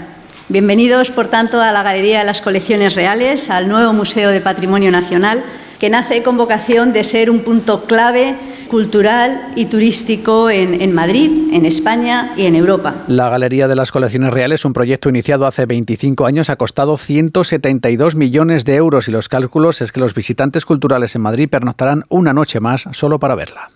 Bienvenidos, 0.49 1.11
por 1.11 1.27
tanto, 1.27 1.59
a 1.59 1.73
la 1.73 1.83
Galería 1.83 2.19
de 2.19 2.25
las 2.25 2.41
Colecciones 2.41 2.95
Reales, 2.95 3.49
al 3.49 3.67
nuevo 3.67 3.91
Museo 3.91 4.29
de 4.29 4.39
Patrimonio 4.39 4.91
Nacional, 4.91 5.43
que 5.79 5.89
nace 5.89 6.23
con 6.23 6.37
vocación 6.37 6.93
de 6.93 7.03
ser 7.03 7.29
un 7.29 7.39
punto 7.39 7.85
clave 7.85 8.35
cultural 8.67 9.53
y 9.55 9.65
turístico 9.65 10.49
en, 10.49 10.93
Madrid, 10.93 11.53
en 11.53 11.65
España 11.65 12.33
y 12.35 12.45
en 12.45 12.55
Europa. 12.55 12.93
La 13.07 13.29
Galería 13.29 13.67
de 13.67 13.75
las 13.75 13.91
Colecciones 13.91 14.33
Reales, 14.33 14.65
un 14.65 14.73
proyecto 14.73 15.09
iniciado 15.09 15.47
hace 15.47 15.65
25 15.65 16.25
años, 16.25 16.49
ha 16.49 16.57
costado 16.57 16.97
172 16.97 18.15
millones 18.15 18.65
de 18.65 18.75
euros 18.75 19.07
y 19.07 19.11
los 19.11 19.29
cálculos 19.29 19.81
es 19.81 19.91
que 19.91 19.99
los 19.99 20.13
visitantes 20.13 20.65
culturales 20.65 21.15
en 21.15 21.21
Madrid 21.21 21.49
pernoctarán 21.49 22.03
una 22.09 22.33
noche 22.33 22.59
más 22.59 22.87
solo 22.91 23.19
para 23.19 23.35
verla. 23.35 23.69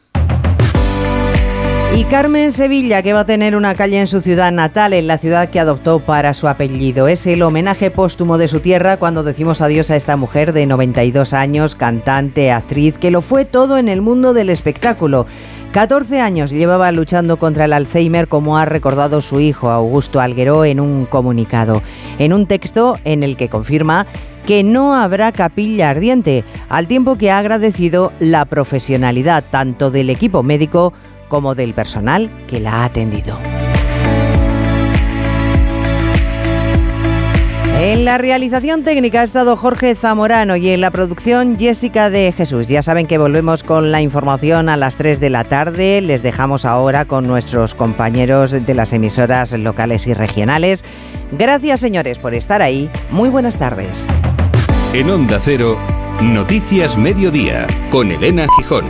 Y 1.94 2.06
Carmen 2.06 2.54
Sevilla, 2.54 3.04
que 3.04 3.12
va 3.12 3.22
a 3.22 3.26
tener 3.26 3.54
una 3.54 3.76
calle 3.76 4.00
en 4.00 4.08
su 4.08 4.22
ciudad 4.22 4.54
natal, 4.54 4.94
en 4.94 5.08
la 5.08 5.18
ciudad 5.18 5.50
que 5.50 5.60
adoptó 5.60 6.00
para 6.00 6.34
su 6.34 6.48
apellido. 6.48 7.10
Es 7.10 7.28
el 7.28 7.42
homenaje 7.42 7.92
póstumo 7.92 8.38
de 8.38 8.48
su 8.48 8.62
tierra 8.62 8.96
cuando 8.96 9.24
decimos 9.24 9.60
adiós 9.60 9.92
a 9.92 9.98
esta 9.98 10.16
mujer 10.16 10.54
de 10.54 10.66
92 10.66 11.34
años, 11.34 11.76
cantante, 11.76 12.50
actriz, 12.50 12.98
que 12.98 13.12
lo 13.12 13.22
fue 13.22 13.44
todo 13.44 13.78
en 13.78 13.90
el 13.90 14.02
mundo 14.02 14.34
del 14.34 14.50
espectáculo. 14.50 15.26
14 15.74 16.22
años 16.22 16.52
llevaba 16.52 16.94
luchando 16.94 17.38
contra 17.38 17.66
el 17.66 17.74
Alzheimer, 17.74 18.30
como 18.30 18.58
ha 18.58 18.64
recordado 18.64 19.20
su 19.20 19.42
hijo 19.42 19.70
Augusto 19.70 20.22
Algueró 20.22 20.64
en 20.64 20.80
un 20.80 21.06
comunicado. 21.06 21.82
En 22.20 22.32
un 22.32 22.46
texto 22.46 22.96
en 23.04 23.22
el 23.22 23.36
que 23.36 23.50
confirma 23.50 24.08
que 24.46 24.64
no 24.64 24.96
habrá 24.96 25.32
capilla 25.32 25.90
ardiente, 25.90 26.44
al 26.70 26.88
tiempo 26.88 27.18
que 27.18 27.32
ha 27.32 27.38
agradecido 27.38 28.12
la 28.20 28.46
profesionalidad 28.46 29.44
tanto 29.50 29.92
del 29.92 30.10
equipo 30.10 30.42
médico 30.42 30.94
como 31.32 31.56
del 31.56 31.74
personal 31.74 32.30
que 32.46 32.60
la 32.60 32.82
ha 32.82 32.84
atendido. 32.84 33.38
En 37.80 38.04
la 38.04 38.18
realización 38.18 38.84
técnica 38.84 39.22
ha 39.22 39.24
estado 39.24 39.56
Jorge 39.56 39.96
Zamorano 39.96 40.58
y 40.58 40.70
en 40.70 40.82
la 40.82 40.92
producción 40.92 41.58
Jessica 41.58 42.10
de 42.10 42.34
Jesús. 42.34 42.68
Ya 42.68 42.84
saben 42.84 43.08
que 43.08 43.18
volvemos 43.18 43.64
con 43.64 43.94
la 43.94 44.02
información 44.02 44.68
a 44.68 44.76
las 44.76 44.98
3 44.98 45.22
de 45.22 45.30
la 45.30 45.46
tarde. 45.46 46.02
Les 46.02 46.22
dejamos 46.22 46.66
ahora 46.66 47.06
con 47.06 47.26
nuestros 47.28 47.76
compañeros 47.76 48.52
de 48.52 48.74
las 48.74 48.92
emisoras 48.92 49.54
locales 49.54 50.08
y 50.08 50.14
regionales. 50.14 50.84
Gracias 51.32 51.80
señores 51.80 52.20
por 52.20 52.36
estar 52.36 52.62
ahí. 52.62 52.90
Muy 53.10 53.30
buenas 53.30 53.58
tardes. 53.58 54.06
En 54.94 55.10
Onda 55.10 55.40
Cero, 55.42 55.78
Noticias 56.22 56.98
Mediodía, 56.98 57.66
con 57.90 58.12
Elena 58.12 58.46
Gijón. 58.58 58.86